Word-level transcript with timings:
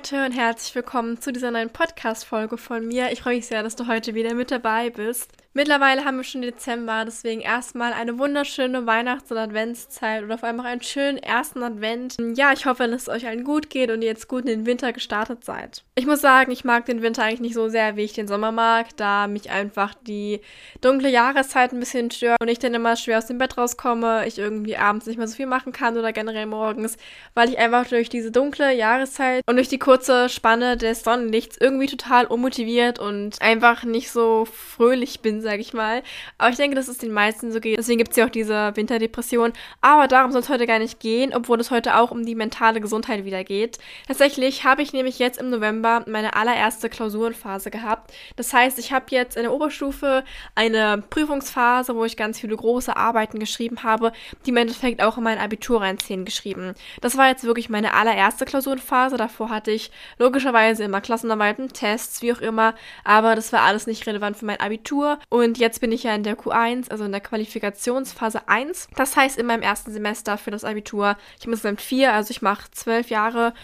Leute 0.00 0.24
und 0.24 0.32
herzlich 0.32 0.74
willkommen 0.74 1.20
zu 1.20 1.30
dieser 1.30 1.50
neuen 1.50 1.68
Podcast-Folge 1.68 2.56
von 2.56 2.88
mir. 2.88 3.12
Ich 3.12 3.20
freue 3.20 3.36
mich 3.36 3.46
sehr, 3.46 3.62
dass 3.62 3.76
du 3.76 3.86
heute 3.86 4.14
wieder 4.14 4.32
mit 4.32 4.50
dabei 4.50 4.88
bist. 4.88 5.30
Mittlerweile 5.52 6.06
haben 6.06 6.16
wir 6.16 6.24
schon 6.24 6.40
Dezember, 6.40 7.04
deswegen 7.04 7.42
erstmal 7.42 7.92
eine 7.92 8.18
wunderschöne 8.18 8.86
Weihnachts- 8.86 9.30
und 9.30 9.36
Adventszeit 9.36 10.24
oder 10.24 10.38
vor 10.38 10.48
allem 10.48 10.60
auch 10.60 10.64
einen 10.64 10.80
schönen 10.80 11.18
ersten 11.18 11.62
Advent. 11.62 12.16
Ja, 12.34 12.54
ich 12.54 12.64
hoffe, 12.64 12.88
dass 12.88 13.02
es 13.02 13.08
euch 13.10 13.26
allen 13.26 13.44
gut 13.44 13.68
geht 13.68 13.90
und 13.90 14.00
ihr 14.00 14.08
jetzt 14.08 14.26
gut 14.26 14.46
in 14.46 14.60
den 14.60 14.66
Winter 14.66 14.94
gestartet 14.94 15.44
seid. 15.44 15.84
Ich 16.00 16.06
muss 16.06 16.22
sagen, 16.22 16.50
ich 16.50 16.64
mag 16.64 16.86
den 16.86 17.02
Winter 17.02 17.24
eigentlich 17.24 17.40
nicht 17.40 17.52
so 17.52 17.68
sehr, 17.68 17.94
wie 17.94 18.04
ich 18.04 18.14
den 18.14 18.26
Sommer 18.26 18.52
mag, 18.52 18.96
da 18.96 19.26
mich 19.26 19.50
einfach 19.50 19.92
die 19.92 20.40
dunkle 20.80 21.10
Jahreszeit 21.10 21.74
ein 21.74 21.78
bisschen 21.78 22.10
stört 22.10 22.40
und 22.40 22.48
ich 22.48 22.58
dann 22.58 22.72
immer 22.72 22.96
schwer 22.96 23.18
aus 23.18 23.26
dem 23.26 23.36
Bett 23.36 23.58
rauskomme, 23.58 24.26
ich 24.26 24.38
irgendwie 24.38 24.78
abends 24.78 25.04
nicht 25.04 25.18
mehr 25.18 25.28
so 25.28 25.36
viel 25.36 25.44
machen 25.44 25.74
kann 25.74 25.98
oder 25.98 26.14
generell 26.14 26.46
morgens, 26.46 26.96
weil 27.34 27.50
ich 27.50 27.58
einfach 27.58 27.86
durch 27.86 28.08
diese 28.08 28.30
dunkle 28.30 28.74
Jahreszeit 28.74 29.42
und 29.46 29.56
durch 29.56 29.68
die 29.68 29.78
kurze 29.78 30.30
Spanne 30.30 30.78
des 30.78 31.02
Sonnenlichts 31.02 31.58
irgendwie 31.60 31.86
total 31.86 32.24
unmotiviert 32.24 32.98
und 32.98 33.42
einfach 33.42 33.84
nicht 33.84 34.10
so 34.10 34.46
fröhlich 34.46 35.20
bin 35.20 35.42
sage 35.42 35.60
ich 35.60 35.74
mal. 35.74 36.02
Aber 36.38 36.48
ich 36.48 36.56
denke, 36.56 36.76
dass 36.76 36.88
es 36.88 36.96
den 36.96 37.12
meisten 37.12 37.52
so 37.52 37.60
geht. 37.60 37.76
Deswegen 37.76 37.98
gibt 37.98 38.12
es 38.12 38.16
ja 38.16 38.24
auch 38.24 38.30
diese 38.30 38.74
Winterdepression. 38.74 39.52
Aber 39.82 40.08
darum 40.08 40.32
soll 40.32 40.40
es 40.40 40.48
heute 40.48 40.66
gar 40.66 40.78
nicht 40.78 40.98
gehen, 40.98 41.34
obwohl 41.34 41.60
es 41.60 41.70
heute 41.70 41.98
auch 41.98 42.10
um 42.10 42.24
die 42.24 42.34
mentale 42.34 42.80
Gesundheit 42.80 43.26
wieder 43.26 43.44
geht. 43.44 43.76
Tatsächlich 44.06 44.64
habe 44.64 44.80
ich 44.80 44.94
nämlich 44.94 45.18
jetzt 45.18 45.38
im 45.38 45.50
November 45.50 45.89
meine 46.06 46.34
allererste 46.34 46.88
Klausurenphase 46.88 47.70
gehabt. 47.70 48.12
Das 48.36 48.52
heißt, 48.52 48.78
ich 48.78 48.92
habe 48.92 49.06
jetzt 49.10 49.36
in 49.36 49.42
der 49.42 49.52
Oberstufe 49.52 50.24
eine 50.54 51.02
Prüfungsphase, 51.10 51.94
wo 51.94 52.04
ich 52.04 52.16
ganz 52.16 52.40
viele 52.40 52.56
große 52.56 52.96
Arbeiten 52.96 53.38
geschrieben 53.38 53.82
habe, 53.82 54.12
die 54.44 54.50
im 54.50 54.56
Endeffekt 54.56 55.02
auch 55.02 55.18
in 55.18 55.24
mein 55.24 55.38
Abitur 55.38 55.80
reinziehen 55.80 56.24
geschrieben. 56.24 56.74
Das 57.00 57.16
war 57.16 57.28
jetzt 57.28 57.44
wirklich 57.44 57.68
meine 57.68 57.94
allererste 57.94 58.44
Klausurenphase. 58.44 59.16
Davor 59.16 59.50
hatte 59.50 59.70
ich 59.70 59.90
logischerweise 60.18 60.84
immer 60.84 61.00
Klassenarbeiten, 61.00 61.72
Tests, 61.72 62.22
wie 62.22 62.32
auch 62.32 62.40
immer, 62.40 62.74
aber 63.04 63.34
das 63.34 63.52
war 63.52 63.62
alles 63.62 63.86
nicht 63.86 64.06
relevant 64.06 64.36
für 64.36 64.46
mein 64.46 64.60
Abitur 64.60 65.18
und 65.28 65.58
jetzt 65.58 65.80
bin 65.80 65.92
ich 65.92 66.04
ja 66.04 66.14
in 66.14 66.22
der 66.22 66.36
Q1, 66.36 66.90
also 66.90 67.04
in 67.04 67.12
der 67.12 67.20
Qualifikationsphase 67.20 68.48
1. 68.48 68.88
Das 68.96 69.16
heißt, 69.16 69.38
in 69.38 69.46
meinem 69.46 69.62
ersten 69.62 69.92
Semester 69.92 70.38
für 70.38 70.50
das 70.50 70.64
Abitur, 70.64 71.16
ich 71.38 71.42
habe 71.42 71.52
insgesamt 71.52 71.80
vier, 71.80 72.12
also 72.12 72.30
ich 72.30 72.42
mache 72.42 72.70
zwölf 72.70 73.10
Jahre 73.10 73.54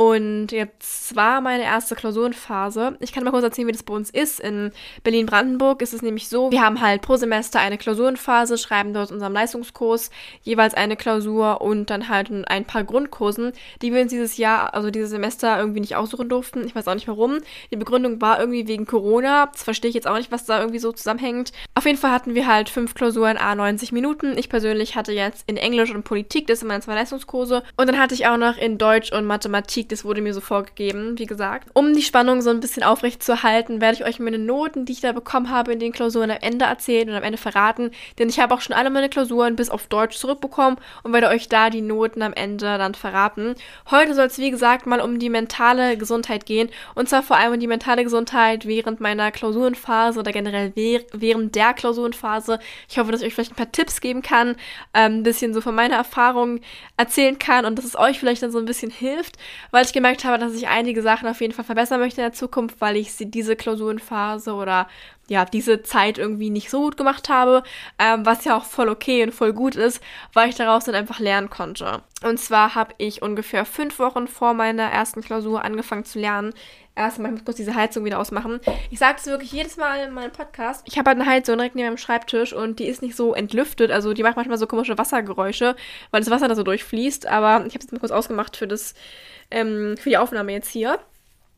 und 0.00 0.50
jetzt 0.50 1.14
war 1.14 1.42
meine 1.42 1.64
erste 1.64 1.94
Klausurenphase. 1.94 2.96
Ich 3.00 3.12
kann 3.12 3.22
mal 3.22 3.32
kurz 3.32 3.44
erzählen, 3.44 3.68
wie 3.68 3.72
das 3.72 3.82
bei 3.82 3.92
uns 3.92 4.08
ist. 4.08 4.40
In 4.40 4.72
Berlin-Brandenburg 5.04 5.82
ist 5.82 5.92
es 5.92 6.00
nämlich 6.00 6.30
so, 6.30 6.50
wir 6.50 6.62
haben 6.62 6.80
halt 6.80 7.02
pro 7.02 7.16
Semester 7.16 7.60
eine 7.60 7.76
Klausurenphase, 7.76 8.56
schreiben 8.56 8.94
dort 8.94 9.12
unserem 9.12 9.34
Leistungskurs 9.34 10.08
jeweils 10.40 10.72
eine 10.72 10.96
Klausur 10.96 11.60
und 11.60 11.90
dann 11.90 12.08
halt 12.08 12.30
ein 12.30 12.64
paar 12.64 12.82
Grundkursen, 12.84 13.52
die 13.82 13.92
wir 13.92 14.00
uns 14.00 14.08
dieses 14.08 14.38
Jahr, 14.38 14.72
also 14.72 14.90
dieses 14.90 15.10
Semester 15.10 15.58
irgendwie 15.58 15.80
nicht 15.80 15.96
aussuchen 15.96 16.30
durften. 16.30 16.64
Ich 16.64 16.74
weiß 16.74 16.88
auch 16.88 16.94
nicht 16.94 17.06
warum. 17.06 17.40
Die 17.70 17.76
Begründung 17.76 18.22
war 18.22 18.40
irgendwie 18.40 18.66
wegen 18.68 18.86
Corona. 18.86 19.50
Das 19.52 19.64
verstehe 19.64 19.90
ich 19.90 19.94
jetzt 19.94 20.06
auch 20.06 20.16
nicht, 20.16 20.32
was 20.32 20.46
da 20.46 20.60
irgendwie 20.60 20.78
so 20.78 20.92
zusammenhängt. 20.92 21.52
Auf 21.74 21.84
jeden 21.84 21.98
Fall 21.98 22.12
hatten 22.12 22.34
wir 22.34 22.46
halt 22.46 22.70
fünf 22.70 22.94
Klausuren, 22.94 23.36
a 23.36 23.54
90 23.54 23.92
Minuten. 23.92 24.38
Ich 24.38 24.48
persönlich 24.48 24.96
hatte 24.96 25.12
jetzt 25.12 25.44
in 25.46 25.58
Englisch 25.58 25.94
und 25.94 26.04
Politik, 26.04 26.46
das 26.46 26.60
sind 26.60 26.68
meine 26.68 26.80
zwei 26.80 26.94
Leistungskurse. 26.94 27.62
Und 27.76 27.86
dann 27.86 27.98
hatte 27.98 28.14
ich 28.14 28.26
auch 28.26 28.38
noch 28.38 28.56
in 28.56 28.78
Deutsch 28.78 29.12
und 29.12 29.26
Mathematik 29.26 29.89
das 29.90 30.04
wurde 30.04 30.22
mir 30.22 30.34
so 30.34 30.40
vorgegeben, 30.40 31.18
wie 31.18 31.26
gesagt. 31.26 31.68
Um 31.74 31.92
die 31.94 32.02
Spannung 32.02 32.42
so 32.42 32.50
ein 32.50 32.60
bisschen 32.60 32.82
aufrecht 32.82 33.22
zu 33.22 33.42
halten, 33.42 33.80
werde 33.80 33.96
ich 33.96 34.04
euch 34.04 34.20
meine 34.20 34.38
Noten, 34.38 34.84
die 34.84 34.92
ich 34.92 35.00
da 35.00 35.12
bekommen 35.12 35.50
habe 35.50 35.72
in 35.72 35.78
den 35.78 35.92
Klausuren 35.92 36.30
am 36.30 36.38
Ende 36.40 36.64
erzählen 36.64 37.08
und 37.08 37.16
am 37.16 37.22
Ende 37.22 37.38
verraten. 37.38 37.90
Denn 38.18 38.28
ich 38.28 38.40
habe 38.40 38.54
auch 38.54 38.60
schon 38.60 38.76
alle 38.76 38.90
meine 38.90 39.08
Klausuren 39.08 39.56
bis 39.56 39.70
auf 39.70 39.86
Deutsch 39.88 40.16
zurückbekommen 40.16 40.78
und 41.02 41.12
werde 41.12 41.28
euch 41.28 41.48
da 41.48 41.70
die 41.70 41.82
Noten 41.82 42.22
am 42.22 42.32
Ende 42.32 42.78
dann 42.78 42.94
verraten. 42.94 43.54
Heute 43.90 44.14
soll 44.14 44.26
es, 44.26 44.38
wie 44.38 44.50
gesagt, 44.50 44.86
mal 44.86 45.00
um 45.00 45.18
die 45.18 45.30
mentale 45.30 45.96
Gesundheit 45.96 46.46
gehen. 46.46 46.70
Und 46.94 47.08
zwar 47.08 47.22
vor 47.22 47.36
allem 47.36 47.54
um 47.54 47.60
die 47.60 47.66
mentale 47.66 48.04
Gesundheit 48.04 48.66
während 48.66 49.00
meiner 49.00 49.30
Klausurenphase 49.32 50.18
oder 50.20 50.32
generell 50.32 50.72
während 51.12 51.54
der 51.54 51.74
Klausurenphase. 51.74 52.58
Ich 52.88 52.98
hoffe, 52.98 53.12
dass 53.12 53.20
ich 53.20 53.28
euch 53.28 53.34
vielleicht 53.34 53.52
ein 53.52 53.56
paar 53.56 53.72
Tipps 53.72 54.00
geben 54.00 54.22
kann, 54.22 54.56
ähm, 54.94 55.18
ein 55.18 55.22
bisschen 55.22 55.54
so 55.54 55.60
von 55.60 55.74
meiner 55.74 55.96
Erfahrung 55.96 56.60
erzählen 56.96 57.38
kann 57.38 57.64
und 57.64 57.76
dass 57.76 57.84
es 57.84 57.96
euch 57.96 58.18
vielleicht 58.18 58.42
dann 58.42 58.52
so 58.52 58.58
ein 58.58 58.64
bisschen 58.64 58.90
hilft, 58.90 59.36
weil 59.70 59.79
weil 59.80 59.86
ich 59.86 59.94
gemerkt 59.94 60.26
habe, 60.26 60.38
dass 60.38 60.52
ich 60.52 60.68
einige 60.68 61.00
Sachen 61.00 61.26
auf 61.26 61.40
jeden 61.40 61.54
Fall 61.54 61.64
verbessern 61.64 62.00
möchte 62.00 62.20
in 62.20 62.26
der 62.26 62.34
Zukunft, 62.34 62.82
weil 62.82 62.96
ich 62.96 63.14
sie 63.14 63.30
diese 63.30 63.56
Klausurenphase 63.56 64.52
oder 64.52 64.86
ja, 65.30 65.44
diese 65.44 65.84
Zeit 65.84 66.18
irgendwie 66.18 66.50
nicht 66.50 66.70
so 66.70 66.80
gut 66.80 66.96
gemacht 66.96 67.28
habe, 67.28 67.62
ähm, 68.00 68.26
was 68.26 68.44
ja 68.44 68.56
auch 68.56 68.64
voll 68.64 68.88
okay 68.88 69.22
und 69.22 69.32
voll 69.32 69.52
gut 69.52 69.76
ist, 69.76 70.02
weil 70.32 70.48
ich 70.48 70.56
daraus 70.56 70.86
dann 70.86 70.96
einfach 70.96 71.20
lernen 71.20 71.48
konnte. 71.48 72.02
Und 72.24 72.40
zwar 72.40 72.74
habe 72.74 72.94
ich 72.98 73.22
ungefähr 73.22 73.64
fünf 73.64 74.00
Wochen 74.00 74.26
vor 74.26 74.54
meiner 74.54 74.90
ersten 74.90 75.20
Klausur 75.20 75.64
angefangen 75.64 76.04
zu 76.04 76.18
lernen. 76.18 76.52
Erstmal, 76.96 77.30
ich 77.30 77.36
muss 77.36 77.44
kurz 77.44 77.58
diese 77.58 77.76
Heizung 77.76 78.04
wieder 78.04 78.18
ausmachen. 78.18 78.58
Ich 78.90 78.98
sage 78.98 79.18
es 79.20 79.26
wirklich 79.26 79.52
jedes 79.52 79.76
Mal 79.76 80.00
in 80.00 80.12
meinem 80.12 80.32
Podcast. 80.32 80.82
Ich 80.86 80.98
habe 80.98 81.08
halt 81.10 81.20
eine 81.20 81.30
Heizung 81.30 81.58
direkt 81.58 81.76
neben 81.76 81.86
meinem 81.86 81.96
Schreibtisch 81.96 82.52
und 82.52 82.80
die 82.80 82.86
ist 82.86 83.00
nicht 83.00 83.14
so 83.14 83.32
entlüftet. 83.32 83.92
Also 83.92 84.12
die 84.12 84.24
macht 84.24 84.34
manchmal 84.34 84.58
so 84.58 84.66
komische 84.66 84.98
Wassergeräusche, 84.98 85.76
weil 86.10 86.20
das 86.20 86.30
Wasser 86.30 86.48
da 86.48 86.56
so 86.56 86.64
durchfließt. 86.64 87.28
Aber 87.28 87.64
ich 87.66 87.74
habe 87.74 87.78
es 87.78 87.84
jetzt 87.84 87.92
mal 87.92 88.00
kurz 88.00 88.10
ausgemacht 88.10 88.56
für 88.56 88.66
das 88.66 88.94
ähm, 89.52 89.96
für 89.96 90.10
die 90.10 90.18
Aufnahme 90.18 90.50
jetzt 90.50 90.70
hier. 90.70 90.98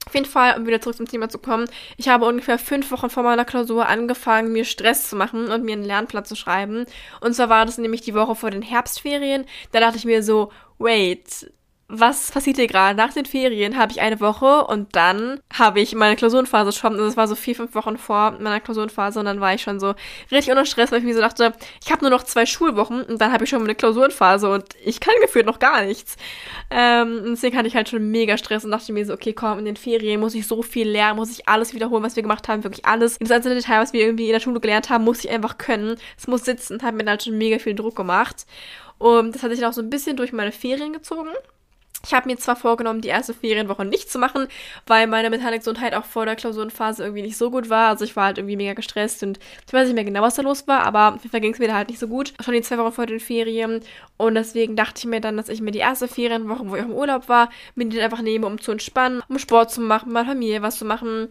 Auf 0.06 0.14
jeden 0.14 0.26
Fall, 0.26 0.58
um 0.58 0.66
wieder 0.66 0.80
zurück 0.80 0.96
zum 0.96 1.06
Thema 1.06 1.28
zu 1.28 1.38
kommen, 1.38 1.68
ich 1.96 2.08
habe 2.08 2.26
ungefähr 2.26 2.58
fünf 2.58 2.90
Wochen 2.90 3.08
vor 3.08 3.22
meiner 3.22 3.44
Klausur 3.44 3.88
angefangen, 3.88 4.52
mir 4.52 4.64
Stress 4.64 5.08
zu 5.08 5.16
machen 5.16 5.48
und 5.48 5.64
mir 5.64 5.74
einen 5.74 5.84
Lernplan 5.84 6.24
zu 6.24 6.34
schreiben. 6.34 6.86
Und 7.20 7.34
zwar 7.34 7.48
war 7.48 7.66
das 7.66 7.78
nämlich 7.78 8.00
die 8.00 8.14
Woche 8.14 8.34
vor 8.34 8.50
den 8.50 8.62
Herbstferien. 8.62 9.44
Da 9.70 9.80
dachte 9.80 9.98
ich 9.98 10.04
mir 10.04 10.22
so, 10.22 10.50
wait, 10.78 11.52
was 11.94 12.30
passiert 12.30 12.56
hier 12.56 12.66
gerade? 12.66 12.96
Nach 12.96 13.12
den 13.12 13.26
Ferien 13.26 13.76
habe 13.76 13.92
ich 13.92 14.00
eine 14.00 14.18
Woche 14.18 14.64
und 14.64 14.96
dann 14.96 15.40
habe 15.52 15.80
ich 15.80 15.94
meine 15.94 16.16
Klausurenphase 16.16 16.72
schon. 16.72 16.94
Es 16.94 17.18
war 17.18 17.28
so 17.28 17.34
vier, 17.34 17.54
fünf 17.54 17.74
Wochen 17.74 17.98
vor 17.98 18.30
meiner 18.40 18.60
Klausurenphase 18.60 19.20
und 19.20 19.26
dann 19.26 19.42
war 19.42 19.52
ich 19.52 19.60
schon 19.60 19.78
so 19.78 19.94
richtig 20.30 20.50
unter 20.50 20.64
Stress, 20.64 20.90
weil 20.90 21.00
ich 21.00 21.04
mir 21.04 21.14
so 21.14 21.20
dachte, 21.20 21.52
ich 21.84 21.92
habe 21.92 22.00
nur 22.00 22.10
noch 22.10 22.22
zwei 22.22 22.46
Schulwochen 22.46 23.02
und 23.02 23.20
dann 23.20 23.30
habe 23.30 23.44
ich 23.44 23.50
schon 23.50 23.60
meine 23.60 23.74
Klausurenphase 23.74 24.50
und 24.50 24.64
ich 24.82 25.00
kann 25.00 25.14
gefühlt 25.20 25.44
noch 25.44 25.58
gar 25.58 25.84
nichts. 25.84 26.16
Ähm, 26.70 27.24
deswegen 27.26 27.58
hatte 27.58 27.68
ich 27.68 27.76
halt 27.76 27.90
schon 27.90 28.10
mega 28.10 28.38
Stress 28.38 28.64
und 28.64 28.70
dachte 28.70 28.90
mir 28.94 29.04
so, 29.04 29.12
okay, 29.12 29.34
komm, 29.34 29.58
in 29.58 29.66
den 29.66 29.76
Ferien 29.76 30.18
muss 30.18 30.34
ich 30.34 30.46
so 30.46 30.62
viel 30.62 30.88
lernen, 30.88 31.16
muss 31.16 31.30
ich 31.30 31.46
alles 31.46 31.74
wiederholen, 31.74 32.02
was 32.02 32.16
wir 32.16 32.22
gemacht 32.22 32.48
haben, 32.48 32.64
wirklich 32.64 32.86
alles. 32.86 33.18
Das 33.18 33.30
einzelne 33.30 33.56
Detail, 33.56 33.82
was 33.82 33.92
wir 33.92 34.00
irgendwie 34.00 34.28
in 34.28 34.32
der 34.32 34.40
Schule 34.40 34.60
gelernt 34.60 34.88
haben, 34.88 35.04
muss 35.04 35.22
ich 35.22 35.30
einfach 35.30 35.58
können. 35.58 35.96
Es 36.16 36.26
muss 36.26 36.46
sitzen 36.46 36.82
hat 36.82 36.94
mir 36.94 37.00
dann 37.00 37.10
halt 37.10 37.24
schon 37.24 37.36
mega 37.36 37.58
viel 37.58 37.74
Druck 37.74 37.96
gemacht. 37.96 38.46
Und 38.98 39.34
das 39.34 39.42
hat 39.42 39.50
sich 39.50 39.60
dann 39.60 39.70
auch 39.70 39.74
so 39.74 39.82
ein 39.82 39.90
bisschen 39.90 40.16
durch 40.16 40.32
meine 40.32 40.52
Ferien 40.52 40.92
gezogen. 40.92 41.30
Ich 42.04 42.12
habe 42.14 42.28
mir 42.28 42.36
zwar 42.36 42.56
vorgenommen, 42.56 43.00
die 43.00 43.08
erste 43.08 43.32
Ferienwoche 43.32 43.84
nicht 43.84 44.10
zu 44.10 44.18
machen, 44.18 44.48
weil 44.86 45.06
meine 45.06 45.30
mentale 45.30 45.58
Gesundheit 45.58 45.94
auch 45.94 46.04
vor 46.04 46.26
der 46.26 46.36
Klausurenphase 46.36 47.04
irgendwie 47.04 47.22
nicht 47.22 47.36
so 47.36 47.50
gut 47.50 47.70
war. 47.70 47.90
Also 47.90 48.04
ich 48.04 48.16
war 48.16 48.24
halt 48.24 48.38
irgendwie 48.38 48.56
mega 48.56 48.74
gestresst 48.74 49.22
und 49.22 49.38
ich 49.66 49.72
weiß 49.72 49.86
nicht 49.86 49.94
mehr 49.94 50.04
genau, 50.04 50.22
was 50.22 50.34
da 50.34 50.42
los 50.42 50.66
war, 50.66 50.84
aber 50.84 51.14
auf 51.14 51.22
jeden 51.22 51.52
es 51.52 51.58
mir 51.58 51.68
da 51.68 51.74
halt 51.74 51.88
nicht 51.88 52.00
so 52.00 52.08
gut. 52.08 52.34
Schon 52.40 52.54
die 52.54 52.62
zwei 52.62 52.78
Wochen 52.78 52.92
vor 52.92 53.06
den 53.06 53.20
Ferien. 53.20 53.80
Und 54.16 54.34
deswegen 54.34 54.76
dachte 54.76 54.98
ich 54.98 55.04
mir 55.04 55.20
dann, 55.20 55.36
dass 55.36 55.48
ich 55.48 55.60
mir 55.60 55.70
die 55.70 55.78
erste 55.78 56.08
Ferienwoche, 56.08 56.68
wo 56.68 56.76
ich 56.76 56.82
auch 56.82 56.86
im 56.86 56.94
Urlaub 56.94 57.28
war, 57.28 57.50
mir 57.74 57.86
die 57.86 58.00
einfach 58.00 58.22
nehme, 58.22 58.46
um 58.46 58.60
zu 58.60 58.72
entspannen, 58.72 59.22
um 59.28 59.38
Sport 59.38 59.70
zu 59.70 59.80
machen, 59.80 60.12
mal 60.12 60.24
Familie 60.24 60.62
was 60.62 60.78
zu 60.78 60.84
machen. 60.84 61.28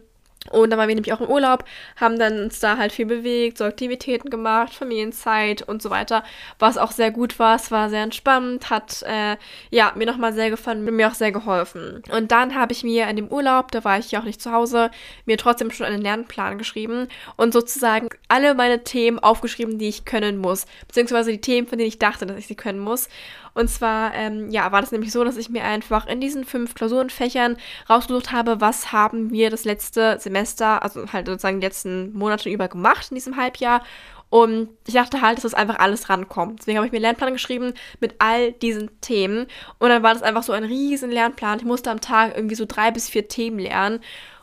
Und 0.49 0.71
dann 0.71 0.79
waren 0.79 0.87
wir 0.87 0.95
nämlich 0.95 1.13
auch 1.13 1.21
im 1.21 1.29
Urlaub, 1.29 1.65
haben 1.97 2.17
dann 2.17 2.45
uns 2.45 2.59
da 2.59 2.77
halt 2.77 2.91
viel 2.91 3.05
bewegt, 3.05 3.59
so 3.59 3.65
Aktivitäten 3.65 4.31
gemacht, 4.31 4.73
Familienzeit 4.73 5.61
und 5.61 5.83
so 5.83 5.91
weiter, 5.91 6.23
was 6.57 6.79
auch 6.79 6.91
sehr 6.91 7.11
gut 7.11 7.37
war. 7.37 7.55
Es 7.55 7.69
war 7.69 7.91
sehr 7.91 8.01
entspannt, 8.01 8.71
hat 8.71 9.03
äh, 9.03 9.37
ja 9.69 9.93
mir 9.95 10.07
nochmal 10.07 10.33
sehr 10.33 10.49
gefallen, 10.49 10.83
mir 10.83 11.07
auch 11.07 11.13
sehr 11.13 11.31
geholfen. 11.31 12.01
Und 12.11 12.31
dann 12.31 12.55
habe 12.55 12.73
ich 12.73 12.83
mir 12.83 13.07
in 13.07 13.17
dem 13.17 13.27
Urlaub, 13.27 13.71
da 13.71 13.83
war 13.83 13.99
ich 13.99 14.09
ja 14.09 14.19
auch 14.19 14.25
nicht 14.25 14.41
zu 14.41 14.51
Hause, 14.51 14.89
mir 15.25 15.37
trotzdem 15.37 15.69
schon 15.69 15.85
einen 15.85 16.01
Lernplan 16.01 16.57
geschrieben 16.57 17.07
und 17.35 17.53
sozusagen 17.53 18.09
alle 18.27 18.55
meine 18.55 18.83
Themen 18.83 19.19
aufgeschrieben, 19.19 19.77
die 19.77 19.89
ich 19.89 20.05
können 20.05 20.37
muss, 20.37 20.65
beziehungsweise 20.87 21.31
die 21.31 21.41
Themen, 21.41 21.67
von 21.67 21.77
denen 21.77 21.87
ich 21.87 21.99
dachte, 21.99 22.25
dass 22.25 22.37
ich 22.37 22.47
sie 22.47 22.55
können 22.55 22.79
muss. 22.79 23.09
Und 23.53 23.69
zwar, 23.69 24.13
ähm, 24.13 24.49
ja, 24.49 24.71
war 24.71 24.81
das 24.81 24.91
nämlich 24.91 25.11
so, 25.11 25.23
dass 25.23 25.37
ich 25.37 25.49
mir 25.49 25.63
einfach 25.63 26.07
in 26.07 26.21
diesen 26.21 26.45
fünf 26.45 26.73
Klausurenfächern 26.75 27.57
rausgesucht 27.89 28.31
habe, 28.31 28.61
was 28.61 28.91
haben 28.91 29.31
wir 29.31 29.49
das 29.49 29.65
letzte 29.65 30.19
Semester, 30.19 30.83
also 30.83 31.11
halt 31.11 31.27
sozusagen 31.27 31.59
die 31.59 31.67
letzten 31.67 32.13
Monate 32.13 32.49
über 32.49 32.67
gemacht 32.67 33.07
in 33.11 33.15
diesem 33.15 33.37
Halbjahr. 33.37 33.83
Und 34.29 34.69
ich 34.87 34.93
dachte 34.93 35.21
halt, 35.21 35.35
dass 35.37 35.43
das 35.43 35.53
einfach 35.53 35.79
alles 35.79 36.07
rankommt. 36.07 36.59
Deswegen 36.59 36.77
habe 36.77 36.87
ich 36.87 36.93
mir 36.93 36.99
einen 36.99 37.03
Lernplan 37.03 37.33
geschrieben 37.33 37.73
mit 37.99 38.15
all 38.19 38.53
diesen 38.53 38.89
Themen. 39.01 39.47
Und 39.77 39.89
dann 39.89 40.03
war 40.03 40.13
das 40.13 40.23
einfach 40.23 40.43
so 40.43 40.53
ein 40.53 40.63
riesen 40.63 41.11
Lernplan. 41.11 41.59
Ich 41.59 41.65
musste 41.65 41.91
am 41.91 41.99
Tag 41.99 42.37
irgendwie 42.37 42.55
so 42.55 42.65
drei 42.65 42.91
bis 42.91 43.09
vier 43.09 43.27
Themen 43.27 43.59
lernen. 43.59 43.99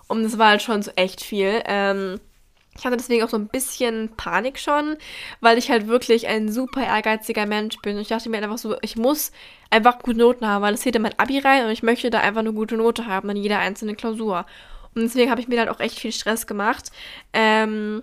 Und 0.06 0.24
das 0.24 0.36
war 0.36 0.48
halt 0.48 0.62
schon 0.62 0.82
so 0.82 0.90
echt 0.96 1.22
viel. 1.22 1.62
Ähm, 1.64 2.20
ich 2.78 2.86
hatte 2.86 2.96
deswegen 2.96 3.24
auch 3.24 3.28
so 3.28 3.36
ein 3.36 3.48
bisschen 3.48 4.10
Panik 4.16 4.58
schon, 4.58 4.96
weil 5.40 5.58
ich 5.58 5.70
halt 5.70 5.88
wirklich 5.88 6.28
ein 6.28 6.50
super 6.50 6.84
ehrgeiziger 6.84 7.44
Mensch 7.44 7.76
bin. 7.82 7.96
Und 7.96 8.02
ich 8.02 8.08
dachte 8.08 8.30
mir 8.30 8.38
einfach 8.38 8.58
so, 8.58 8.76
ich 8.82 8.96
muss 8.96 9.32
einfach 9.70 9.98
gute 9.98 10.18
Noten 10.18 10.46
haben, 10.46 10.62
weil 10.62 10.74
es 10.74 10.80
zählt 10.80 10.96
in 10.96 11.02
mein 11.02 11.18
Abi 11.18 11.40
rein 11.40 11.64
und 11.64 11.70
ich 11.70 11.82
möchte 11.82 12.08
da 12.08 12.20
einfach 12.20 12.40
eine 12.40 12.52
gute 12.52 12.76
Note 12.76 13.06
haben 13.06 13.28
in 13.30 13.36
jeder 13.36 13.58
einzelnen 13.58 13.96
Klausur. 13.96 14.46
Und 14.94 15.02
deswegen 15.02 15.30
habe 15.30 15.40
ich 15.40 15.48
mir 15.48 15.56
dann 15.56 15.68
auch 15.68 15.80
echt 15.80 15.98
viel 15.98 16.12
Stress 16.12 16.46
gemacht. 16.46 16.90
Ähm, 17.32 18.02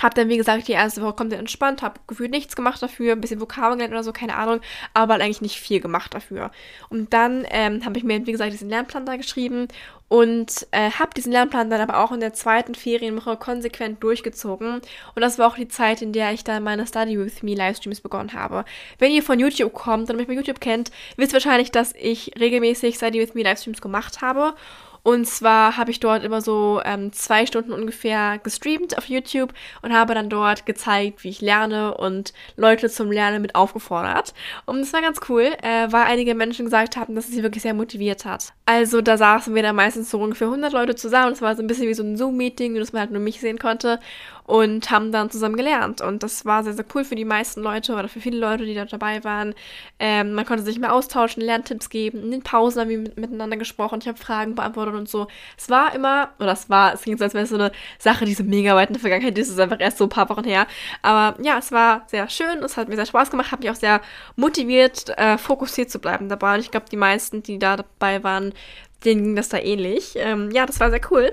hab 0.00 0.14
dann, 0.14 0.28
wie 0.28 0.36
gesagt, 0.36 0.68
die 0.68 0.72
erste 0.72 1.02
Woche 1.02 1.14
komplett 1.14 1.40
entspannt, 1.40 1.82
hab 1.82 2.06
gefühlt 2.06 2.30
nichts 2.30 2.56
gemacht 2.56 2.82
dafür, 2.82 3.12
ein 3.12 3.20
bisschen 3.20 3.40
Vokabeln 3.40 3.78
gelernt 3.78 3.94
oder 3.94 4.02
so, 4.02 4.12
keine 4.12 4.36
Ahnung, 4.36 4.60
aber 4.94 5.14
halt 5.14 5.22
eigentlich 5.22 5.40
nicht 5.40 5.58
viel 5.58 5.80
gemacht 5.80 6.14
dafür. 6.14 6.50
Und 6.88 7.12
dann 7.12 7.46
ähm, 7.50 7.84
habe 7.84 7.98
ich 7.98 8.04
mir, 8.04 8.26
wie 8.26 8.32
gesagt, 8.32 8.52
diesen 8.52 8.68
Lernplan 8.68 9.06
da 9.06 9.16
geschrieben 9.16 9.68
und 10.08 10.66
äh, 10.70 10.90
habe 10.90 11.14
diesen 11.16 11.32
Lernplan 11.32 11.68
dann 11.70 11.80
aber 11.80 11.98
auch 11.98 12.12
in 12.12 12.20
der 12.20 12.32
zweiten 12.32 12.74
Ferienwoche 12.74 13.36
konsequent 13.36 14.02
durchgezogen. 14.02 14.74
Und 15.14 15.22
das 15.22 15.38
war 15.38 15.48
auch 15.48 15.56
die 15.56 15.68
Zeit, 15.68 16.00
in 16.00 16.12
der 16.12 16.32
ich 16.32 16.44
dann 16.44 16.62
meine 16.62 16.86
Study 16.86 17.18
With 17.18 17.42
Me 17.42 17.54
Livestreams 17.54 18.00
begonnen 18.00 18.32
habe. 18.32 18.64
Wenn 18.98 19.12
ihr 19.12 19.22
von 19.22 19.40
YouTube 19.40 19.72
kommt 19.72 20.08
und 20.08 20.16
mich 20.16 20.28
bei 20.28 20.34
YouTube 20.34 20.60
kennt, 20.60 20.92
wisst 21.16 21.32
wahrscheinlich, 21.32 21.72
dass 21.72 21.92
ich 21.98 22.32
regelmäßig 22.38 22.96
Study 22.96 23.18
With 23.18 23.34
Me 23.34 23.42
Livestreams 23.42 23.80
gemacht 23.80 24.20
habe. 24.20 24.54
Und 25.06 25.24
zwar 25.28 25.76
habe 25.76 25.92
ich 25.92 26.00
dort 26.00 26.24
immer 26.24 26.40
so 26.40 26.80
ähm, 26.84 27.12
zwei 27.12 27.46
Stunden 27.46 27.70
ungefähr 27.70 28.40
gestreamt 28.42 28.98
auf 28.98 29.08
YouTube 29.08 29.54
und 29.80 29.92
habe 29.92 30.14
dann 30.14 30.28
dort 30.28 30.66
gezeigt, 30.66 31.22
wie 31.22 31.28
ich 31.28 31.40
lerne 31.40 31.94
und 31.94 32.32
Leute 32.56 32.90
zum 32.90 33.12
Lernen 33.12 33.40
mit 33.40 33.54
aufgefordert. 33.54 34.34
Und 34.64 34.80
das 34.80 34.92
war 34.92 35.02
ganz 35.02 35.20
cool, 35.28 35.52
äh, 35.62 35.92
weil 35.92 36.06
einige 36.06 36.34
Menschen 36.34 36.64
gesagt 36.64 36.96
haben, 36.96 37.14
dass 37.14 37.26
es 37.26 37.30
sie 37.30 37.44
wirklich 37.44 37.62
sehr 37.62 37.72
motiviert 37.72 38.24
hat. 38.24 38.52
Also 38.64 39.00
da 39.00 39.16
saßen 39.16 39.54
wir 39.54 39.62
dann 39.62 39.76
meistens 39.76 40.10
so 40.10 40.18
ungefähr 40.18 40.48
100 40.48 40.72
Leute 40.72 40.96
zusammen. 40.96 41.30
Das 41.30 41.40
war 41.40 41.54
so 41.54 41.62
ein 41.62 41.68
bisschen 41.68 41.86
wie 41.86 41.94
so 41.94 42.02
ein 42.02 42.16
Zoom-Meeting, 42.16 42.72
nur 42.72 42.80
dass 42.80 42.92
man 42.92 43.02
halt 43.02 43.12
nur 43.12 43.22
mich 43.22 43.38
sehen 43.38 43.60
konnte 43.60 44.00
und 44.46 44.90
haben 44.90 45.10
dann 45.10 45.28
zusammen 45.28 45.56
gelernt. 45.56 46.00
Und 46.00 46.22
das 46.22 46.44
war 46.44 46.62
sehr, 46.62 46.72
sehr 46.72 46.84
cool 46.94 47.04
für 47.04 47.16
die 47.16 47.24
meisten 47.24 47.62
Leute 47.62 47.94
oder 47.94 48.08
für 48.08 48.20
viele 48.20 48.38
Leute, 48.38 48.64
die 48.64 48.74
da 48.74 48.84
dabei 48.84 49.24
waren. 49.24 49.54
Ähm, 49.98 50.34
man 50.34 50.46
konnte 50.46 50.62
sich 50.62 50.78
mehr 50.78 50.94
austauschen, 50.94 51.42
Lerntipps 51.42 51.90
geben. 51.90 52.22
In 52.22 52.30
den 52.30 52.42
Pausen 52.42 52.80
haben 52.80 52.88
wir 52.88 52.98
miteinander 52.98 53.56
gesprochen. 53.56 53.98
Ich 54.00 54.08
habe 54.08 54.18
Fragen 54.18 54.54
beantwortet 54.54 54.94
und 54.94 55.08
so. 55.08 55.26
Es 55.58 55.68
war 55.68 55.94
immer, 55.94 56.30
oder 56.38 56.52
es 56.52 56.70
war, 56.70 56.94
es 56.94 57.02
ging 57.02 57.18
so, 57.18 57.24
als 57.24 57.34
wäre 57.34 57.44
es 57.44 57.50
so 57.50 57.56
eine 57.56 57.72
Sache, 57.98 58.24
die 58.24 58.34
so 58.34 58.44
mega 58.44 58.76
weit 58.76 58.88
in 58.88 58.94
der 58.94 59.00
Vergangenheit 59.00 59.36
ist. 59.36 59.48
Es 59.48 59.54
ist 59.54 59.60
einfach 59.60 59.80
erst 59.80 59.98
so 59.98 60.04
ein 60.04 60.10
paar 60.10 60.28
Wochen 60.28 60.44
her. 60.44 60.66
Aber 61.02 61.42
ja, 61.42 61.58
es 61.58 61.72
war 61.72 62.04
sehr 62.06 62.28
schön. 62.28 62.58
Es 62.62 62.76
hat 62.76 62.88
mir 62.88 62.96
sehr 62.96 63.06
Spaß 63.06 63.30
gemacht. 63.30 63.50
Hat 63.50 63.60
mich 63.60 63.70
auch 63.70 63.74
sehr 63.74 64.00
motiviert, 64.36 65.08
äh, 65.18 65.38
fokussiert 65.38 65.90
zu 65.90 65.98
bleiben 65.98 66.28
dabei. 66.28 66.54
Und 66.54 66.60
ich 66.60 66.70
glaube, 66.70 66.86
die 66.90 66.96
meisten, 66.96 67.42
die 67.42 67.58
da 67.58 67.76
dabei 67.76 68.22
waren, 68.22 68.54
denen 69.04 69.24
ging 69.24 69.36
das 69.36 69.48
da 69.48 69.58
ähnlich. 69.58 70.14
Ähm, 70.16 70.50
ja, 70.52 70.66
das 70.66 70.78
war 70.78 70.90
sehr 70.90 71.00
cool. 71.10 71.32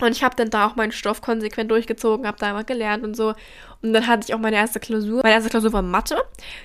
Und 0.00 0.12
ich 0.12 0.22
habe 0.22 0.36
dann 0.36 0.50
da 0.50 0.66
auch 0.66 0.76
meinen 0.76 0.92
Stoff 0.92 1.20
konsequent 1.20 1.70
durchgezogen, 1.70 2.26
habe 2.26 2.38
da 2.38 2.50
immer 2.50 2.64
gelernt 2.64 3.04
und 3.04 3.16
so. 3.16 3.34
Und 3.80 3.92
dann 3.92 4.08
hatte 4.08 4.24
ich 4.26 4.34
auch 4.34 4.40
meine 4.40 4.56
erste 4.56 4.80
Klausur. 4.80 5.20
Meine 5.22 5.36
erste 5.36 5.50
Klausur 5.50 5.72
war 5.72 5.82
Mathe. 5.82 6.16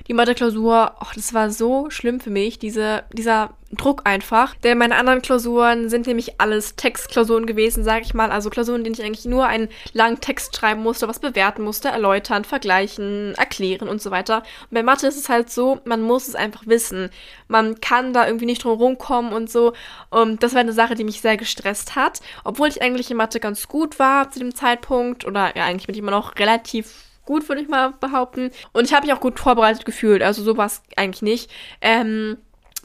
Die 0.07 0.13
Mathe-Klausur, 0.13 0.95
oh, 0.99 1.07
das 1.15 1.33
war 1.33 1.51
so 1.51 1.89
schlimm 1.91 2.19
für 2.19 2.31
mich, 2.31 2.57
diese, 2.57 3.03
dieser 3.13 3.51
Druck 3.71 4.01
einfach. 4.05 4.55
Denn 4.55 4.79
meine 4.79 4.95
anderen 4.95 5.21
Klausuren 5.21 5.89
sind 5.89 6.07
nämlich 6.07 6.39
alles 6.41 6.75
Textklausuren 6.75 7.45
gewesen, 7.45 7.83
sage 7.83 8.03
ich 8.03 8.15
mal. 8.15 8.31
Also 8.31 8.49
Klausuren, 8.49 8.79
in 8.79 8.85
denen 8.85 8.95
ich 8.95 9.03
eigentlich 9.03 9.25
nur 9.25 9.45
einen 9.45 9.69
langen 9.93 10.21
Text 10.21 10.55
schreiben 10.55 10.81
musste, 10.81 11.07
was 11.07 11.19
bewerten 11.19 11.61
musste, 11.61 11.89
erläutern, 11.89 12.45
vergleichen, 12.45 13.35
erklären 13.35 13.89
und 13.89 14.01
so 14.01 14.09
weiter. 14.09 14.37
Und 14.37 14.71
bei 14.71 14.83
Mathe 14.83 15.05
ist 15.05 15.17
es 15.17 15.29
halt 15.29 15.51
so, 15.51 15.79
man 15.85 16.01
muss 16.01 16.27
es 16.27 16.35
einfach 16.35 16.65
wissen. 16.65 17.09
Man 17.47 17.79
kann 17.79 18.13
da 18.13 18.25
irgendwie 18.25 18.47
nicht 18.47 18.63
drum 18.63 18.79
rumkommen 18.79 19.33
und 19.33 19.51
so. 19.51 19.73
Und 20.09 20.41
das 20.41 20.53
war 20.53 20.61
eine 20.61 20.73
Sache, 20.73 20.95
die 20.95 21.03
mich 21.03 21.21
sehr 21.21 21.37
gestresst 21.37 21.95
hat. 21.95 22.21
Obwohl 22.43 22.69
ich 22.69 22.81
eigentlich 22.81 23.11
in 23.11 23.17
Mathe 23.17 23.39
ganz 23.39 23.67
gut 23.67 23.99
war 23.99 24.31
zu 24.31 24.39
dem 24.39 24.55
Zeitpunkt. 24.55 25.25
Oder 25.25 25.55
ja, 25.55 25.65
eigentlich 25.65 25.85
bin 25.85 25.93
ich 25.93 25.99
immer 25.99 26.11
noch 26.11 26.37
relativ 26.37 27.02
gut, 27.25 27.47
würde 27.47 27.61
ich 27.61 27.67
mal 27.67 27.93
behaupten. 27.99 28.51
Und 28.71 28.85
ich 28.85 28.93
habe 28.93 29.05
mich 29.05 29.15
auch 29.15 29.21
gut 29.21 29.39
vorbereitet 29.39 29.85
gefühlt. 29.85 30.21
Also 30.23 30.43
so 30.43 30.57
war 30.57 30.71
eigentlich 30.95 31.21
nicht. 31.21 31.51
Ähm, 31.81 32.37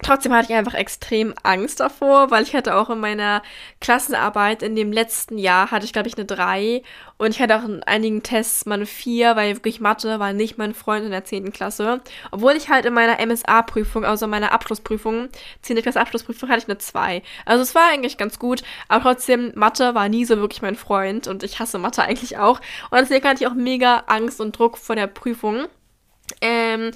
Trotzdem 0.02 0.32
hatte 0.32 0.52
ich 0.52 0.56
einfach 0.56 0.74
extrem 0.74 1.34
Angst 1.42 1.80
davor, 1.80 2.30
weil 2.30 2.44
ich 2.44 2.54
hatte 2.54 2.76
auch 2.76 2.88
in 2.88 3.00
meiner 3.00 3.42
Klassenarbeit 3.80 4.62
in 4.62 4.76
dem 4.76 4.92
letzten 4.92 5.38
Jahr 5.38 5.72
hatte 5.72 5.84
ich, 5.84 5.92
glaube 5.92 6.06
ich, 6.06 6.16
eine 6.16 6.24
3 6.24 6.82
und 7.16 7.30
ich 7.30 7.40
hatte 7.40 7.56
auch 7.58 7.64
in 7.64 7.82
einigen 7.82 8.22
Tests 8.22 8.64
mal 8.64 8.76
eine 8.76 8.86
4, 8.86 9.34
weil 9.34 9.56
wirklich 9.56 9.80
Mathe 9.80 10.20
war 10.20 10.32
nicht 10.32 10.56
mein 10.56 10.72
Freund 10.72 11.04
in 11.04 11.10
der 11.10 11.24
10. 11.24 11.52
Klasse. 11.52 12.00
Obwohl 12.30 12.52
ich 12.52 12.68
halt 12.68 12.84
in 12.84 12.94
meiner 12.94 13.18
MSA-Prüfung, 13.24 14.04
also 14.04 14.26
in 14.26 14.30
meiner 14.30 14.52
Abschlussprüfung, 14.52 15.28
10. 15.62 15.82
Klasse 15.82 16.00
Abschlussprüfung, 16.00 16.48
hatte 16.48 16.60
ich 16.60 16.68
eine 16.68 16.78
2. 16.78 17.22
Also 17.44 17.62
es 17.62 17.74
war 17.74 17.90
eigentlich 17.90 18.18
ganz 18.18 18.38
gut, 18.38 18.62
aber 18.86 19.02
trotzdem, 19.02 19.52
Mathe 19.56 19.96
war 19.96 20.08
nie 20.08 20.24
so 20.24 20.38
wirklich 20.38 20.62
mein 20.62 20.76
Freund 20.76 21.26
und 21.26 21.42
ich 21.42 21.58
hasse 21.58 21.78
Mathe 21.78 22.02
eigentlich 22.04 22.38
auch. 22.38 22.60
Und 22.90 22.98
deswegen 22.98 23.26
hatte 23.26 23.42
ich 23.42 23.50
auch 23.50 23.54
mega 23.54 24.04
Angst 24.06 24.40
und 24.40 24.56
Druck 24.56 24.78
vor 24.78 24.94
der 24.94 25.08
Prüfung. 25.08 25.66
Ähm, 26.40 26.90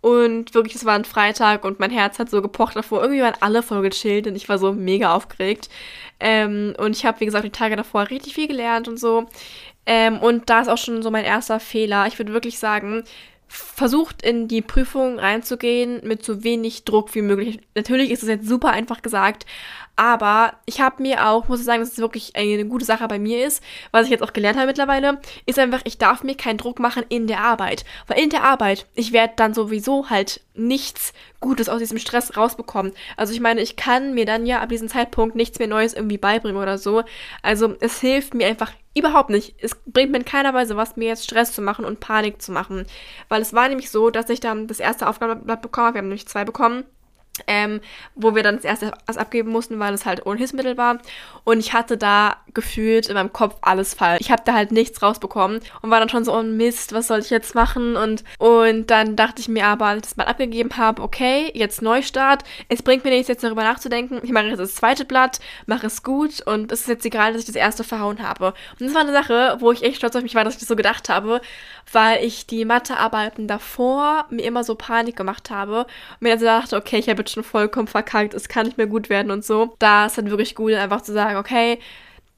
und 0.00 0.54
wirklich, 0.54 0.76
es 0.76 0.84
war 0.84 0.94
ein 0.94 1.04
Freitag 1.04 1.64
und 1.64 1.80
mein 1.80 1.90
Herz 1.90 2.18
hat 2.18 2.30
so 2.30 2.40
gepocht 2.40 2.76
davor. 2.76 3.02
Irgendwie 3.02 3.22
waren 3.22 3.34
alle 3.40 3.62
voll 3.62 3.82
gechillt 3.82 4.26
und 4.26 4.36
ich 4.36 4.48
war 4.48 4.58
so 4.58 4.72
mega 4.72 5.14
aufgeregt. 5.14 5.68
Ähm, 6.20 6.74
und 6.78 6.96
ich 6.96 7.04
habe, 7.04 7.20
wie 7.20 7.24
gesagt, 7.24 7.44
die 7.44 7.50
Tage 7.50 7.76
davor 7.76 8.10
richtig 8.10 8.34
viel 8.34 8.48
gelernt 8.48 8.88
und 8.88 8.98
so. 8.98 9.26
Ähm, 9.86 10.18
und 10.20 10.50
da 10.50 10.60
ist 10.60 10.68
auch 10.68 10.78
schon 10.78 11.02
so 11.02 11.10
mein 11.10 11.24
erster 11.24 11.60
Fehler. 11.60 12.06
Ich 12.06 12.18
würde 12.18 12.32
wirklich 12.32 12.58
sagen, 12.58 13.04
versucht 13.48 14.22
in 14.22 14.46
die 14.46 14.62
Prüfung 14.62 15.18
reinzugehen 15.18 16.00
mit 16.06 16.24
so 16.24 16.44
wenig 16.44 16.84
Druck 16.84 17.14
wie 17.14 17.22
möglich. 17.22 17.60
Natürlich 17.74 18.10
ist 18.10 18.22
es 18.22 18.28
jetzt 18.28 18.46
super 18.46 18.70
einfach 18.70 19.02
gesagt, 19.02 19.46
aber 19.98 20.52
ich 20.64 20.80
habe 20.80 21.02
mir 21.02 21.26
auch, 21.26 21.48
muss 21.48 21.58
ich 21.58 21.66
sagen, 21.66 21.80
dass 21.80 21.90
es 21.90 21.98
wirklich 21.98 22.36
eine 22.36 22.64
gute 22.66 22.84
Sache 22.84 23.08
bei 23.08 23.18
mir 23.18 23.44
ist, 23.44 23.64
was 23.90 24.04
ich 24.04 24.12
jetzt 24.12 24.22
auch 24.22 24.32
gelernt 24.32 24.56
habe 24.56 24.68
mittlerweile, 24.68 25.20
ist 25.44 25.58
einfach, 25.58 25.80
ich 25.82 25.98
darf 25.98 26.22
mir 26.22 26.36
keinen 26.36 26.56
Druck 26.56 26.78
machen 26.78 27.04
in 27.08 27.26
der 27.26 27.40
Arbeit. 27.40 27.84
Weil 28.06 28.22
in 28.22 28.30
der 28.30 28.44
Arbeit, 28.44 28.86
ich 28.94 29.12
werde 29.12 29.32
dann 29.34 29.54
sowieso 29.54 30.08
halt 30.08 30.40
nichts 30.54 31.12
Gutes 31.40 31.68
aus 31.68 31.80
diesem 31.80 31.98
Stress 31.98 32.36
rausbekommen. 32.36 32.92
Also 33.16 33.32
ich 33.32 33.40
meine, 33.40 33.60
ich 33.60 33.74
kann 33.74 34.14
mir 34.14 34.24
dann 34.24 34.46
ja 34.46 34.60
ab 34.60 34.68
diesem 34.68 34.88
Zeitpunkt 34.88 35.34
nichts 35.34 35.58
mehr 35.58 35.68
Neues 35.68 35.94
irgendwie 35.94 36.18
beibringen 36.18 36.62
oder 36.62 36.78
so. 36.78 37.02
Also 37.42 37.74
es 37.80 38.00
hilft 38.00 38.34
mir 38.34 38.46
einfach 38.46 38.72
überhaupt 38.98 39.30
nicht. 39.30 39.54
Es 39.60 39.76
bringt 39.86 40.12
mir 40.12 40.18
in 40.18 40.24
keiner 40.24 40.54
Weise 40.54 40.76
was, 40.76 40.96
mir 40.96 41.08
jetzt 41.08 41.24
Stress 41.24 41.52
zu 41.52 41.62
machen 41.62 41.84
und 41.84 42.00
Panik 42.00 42.42
zu 42.42 42.52
machen. 42.52 42.86
Weil 43.28 43.42
es 43.42 43.54
war 43.54 43.68
nämlich 43.68 43.90
so, 43.90 44.10
dass 44.10 44.28
ich 44.30 44.40
dann 44.40 44.66
das 44.66 44.80
erste 44.80 45.08
Aufgabenblatt 45.08 45.62
bekommen 45.62 45.86
habe. 45.86 45.94
Wir 45.94 45.98
haben 46.00 46.08
nämlich 46.08 46.28
zwei 46.28 46.44
bekommen 46.44 46.84
ähm, 47.46 47.80
wo 48.14 48.34
wir 48.34 48.42
dann 48.42 48.56
das 48.56 48.64
erste 48.64 48.92
was 49.06 49.16
abgeben 49.16 49.50
mussten, 49.50 49.78
weil 49.78 49.94
es 49.94 50.06
halt 50.06 50.26
ohne 50.26 50.38
Hilfsmittel 50.38 50.76
war. 50.76 50.98
Und 51.44 51.60
ich 51.60 51.72
hatte 51.72 51.96
da 51.96 52.36
gefühlt 52.54 53.08
in 53.08 53.14
meinem 53.14 53.32
Kopf 53.32 53.56
alles 53.62 53.94
falsch. 53.94 54.20
Ich 54.20 54.30
habe 54.30 54.42
da 54.44 54.54
halt 54.54 54.72
nichts 54.72 55.02
rausbekommen 55.02 55.60
und 55.82 55.90
war 55.90 56.00
dann 56.00 56.08
schon 56.08 56.24
so, 56.24 56.34
oh 56.34 56.42
Mist, 56.42 56.92
was 56.92 57.08
soll 57.08 57.20
ich 57.20 57.30
jetzt 57.30 57.54
machen? 57.54 57.96
Und, 57.96 58.24
und 58.38 58.90
dann 58.90 59.16
dachte 59.16 59.40
ich 59.40 59.48
mir 59.48 59.66
aber, 59.66 59.86
als 59.86 59.98
ich 59.98 60.02
das 60.02 60.16
mal 60.16 60.24
abgegeben 60.24 60.76
habe, 60.76 61.02
okay, 61.02 61.50
jetzt 61.54 61.82
Neustart. 61.82 62.44
Es 62.68 62.82
bringt 62.82 63.04
mir 63.04 63.10
nichts, 63.10 63.28
jetzt 63.28 63.44
darüber 63.44 63.62
nachzudenken. 63.62 64.20
Ich 64.22 64.30
mache 64.30 64.46
jetzt 64.46 64.58
das 64.58 64.74
zweite 64.74 65.04
Blatt, 65.04 65.40
mache 65.66 65.86
es 65.86 66.02
gut 66.02 66.40
und 66.46 66.72
es 66.72 66.82
ist 66.82 66.88
jetzt 66.88 67.06
egal, 67.06 67.32
dass 67.32 67.42
ich 67.42 67.46
das 67.46 67.56
erste 67.56 67.84
verhauen 67.84 68.22
habe. 68.22 68.54
Und 68.78 68.86
das 68.86 68.94
war 68.94 69.02
eine 69.02 69.12
Sache, 69.12 69.56
wo 69.60 69.72
ich 69.72 69.82
echt 69.82 69.96
stolz 69.96 70.16
auf 70.16 70.22
mich 70.22 70.34
war, 70.34 70.44
dass 70.44 70.54
ich 70.54 70.60
das 70.60 70.68
so 70.68 70.76
gedacht 70.76 71.08
habe, 71.08 71.40
weil 71.92 72.24
ich 72.24 72.46
die 72.46 72.64
Mathearbeiten 72.64 73.46
davor 73.46 74.26
mir 74.30 74.44
immer 74.44 74.64
so 74.64 74.74
Panik 74.74 75.16
gemacht 75.16 75.50
habe 75.50 75.80
und 75.80 76.20
mir 76.20 76.30
dann 76.30 76.38
so 76.38 76.46
dachte, 76.46 76.76
okay, 76.76 76.98
ich 76.98 77.08
habe 77.08 77.20
jetzt 77.28 77.34
schon 77.34 77.44
vollkommen 77.44 77.88
verkackt, 77.88 78.34
es 78.34 78.48
kann 78.48 78.66
nicht 78.66 78.78
mehr 78.78 78.86
gut 78.86 79.10
werden 79.10 79.30
und 79.30 79.44
so. 79.44 79.76
Da 79.78 80.06
ist 80.06 80.18
dann 80.18 80.30
wirklich 80.30 80.54
gut, 80.54 80.72
einfach 80.72 81.02
zu 81.02 81.12
sagen, 81.12 81.36
okay, 81.36 81.78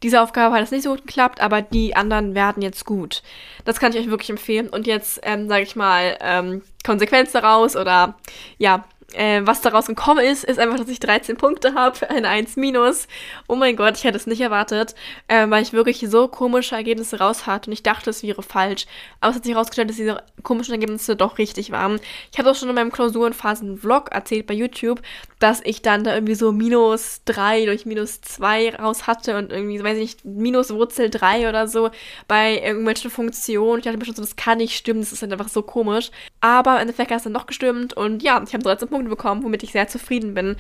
diese 0.03 0.23
Aufgabe 0.23 0.55
hat 0.55 0.63
es 0.63 0.71
nicht 0.71 0.83
so 0.83 0.91
gut 0.91 1.07
geklappt, 1.07 1.41
aber 1.41 1.63
die 1.63 1.95
anderen 1.95 2.35
werden 2.35 2.63
jetzt 2.63 2.87
gut. 2.87 3.23
Das 3.65 3.79
kann 3.79 3.93
ich 3.93 3.99
euch 3.99 4.11
wirklich 4.11 4.31
empfehlen. 4.31 4.69
Und 4.69 4.87
jetzt, 4.87 5.21
ähm, 5.23 5.49
sage 5.49 5.63
ich 5.63 5.77
mal, 5.77 6.17
ähm, 6.21 6.63
Konsequenz 6.85 7.33
daraus 7.33 7.77
oder 7.77 8.15
ja, 8.59 8.85
äh, 9.15 9.43
was 9.45 9.61
daraus 9.61 9.87
gekommen 9.87 10.25
ist, 10.25 10.45
ist 10.45 10.59
einfach, 10.59 10.79
dass 10.79 10.89
ich 10.89 11.01
13 11.01 11.37
Punkte 11.37 11.75
habe, 11.75 12.09
eine 12.11 12.29
1 12.29 12.57
minus. 12.57 13.09
Oh 13.49 13.57
mein 13.57 13.77
Gott, 13.77 13.97
ich 13.97 14.05
hätte 14.05 14.17
es 14.17 14.27
nicht 14.27 14.41
erwartet, 14.41 14.95
äh, 15.29 15.49
weil 15.49 15.63
ich 15.63 15.73
wirklich 15.73 16.05
so 16.09 16.29
komische 16.29 16.75
Ergebnisse 16.75 17.19
raus 17.19 17.47
hatte 17.47 17.71
und 17.71 17.73
ich 17.73 17.83
dachte, 17.83 18.11
es 18.11 18.23
wäre 18.23 18.43
falsch. 18.43 18.87
Aber 19.21 19.31
es 19.31 19.37
hat 19.37 19.45
sich 19.45 19.55
herausgestellt, 19.55 19.91
dass 19.91 19.97
diese 19.97 20.23
komischen 20.43 20.75
Ergebnisse 20.75 21.17
doch 21.17 21.39
richtig 21.39 21.73
waren. 21.73 22.01
Ich 22.33 22.39
habe 22.39 22.51
auch 22.51 22.55
schon 22.55 22.69
in 22.69 22.75
meinem 22.75 22.93
Klausurenphasen-Vlog 22.93 24.13
erzählt 24.13 24.47
bei 24.47 24.55
YouTube, 24.55 25.03
dass 25.39 25.61
ich 25.65 25.83
dann 25.83 26.05
da 26.05 26.15
irgendwie 26.15 26.35
so 26.35 26.53
minus 26.53 27.23
3 27.25 27.67
durch 27.67 27.87
minus 27.87 28.21
2 28.21 28.77
raus 28.77 29.07
hatte 29.07 29.37
und 29.37 29.51
irgendwie, 29.51 29.83
weiß 29.83 29.97
ich 29.97 30.03
nicht, 30.03 30.25
minus 30.25 30.73
Wurzel 30.73 31.11
3 31.11 31.49
oder 31.49 31.67
so 31.67 31.91
bei 32.29 32.61
irgendwelchen 32.61 33.11
Funktionen. 33.11 33.79
Ich 33.79 33.85
dachte 33.85 33.99
mir 33.99 34.05
schon 34.05 34.15
so, 34.15 34.23
das 34.23 34.37
kann 34.37 34.59
nicht 34.59 34.77
stimmen, 34.77 35.01
das 35.01 35.13
ist 35.13 35.23
halt 35.23 35.33
einfach 35.33 35.49
so 35.49 35.63
komisch. 35.63 36.11
Aber 36.41 36.77
im 36.77 36.83
Endeffekt 36.83 37.11
hat 37.11 37.19
es 37.19 37.25
dann 37.25 37.35
doch 37.35 37.47
gestimmt 37.47 37.95
und 37.95 38.23
ja, 38.23 38.43
ich 38.47 38.53
habe 38.53 38.63
13 38.63 38.89
Punkte 38.89 39.00
Punkte 39.01 39.17
bekommen, 39.17 39.43
womit 39.43 39.63
ich 39.63 39.73
sehr 39.73 39.89
zufrieden 39.89 40.35
bin. 40.35 40.57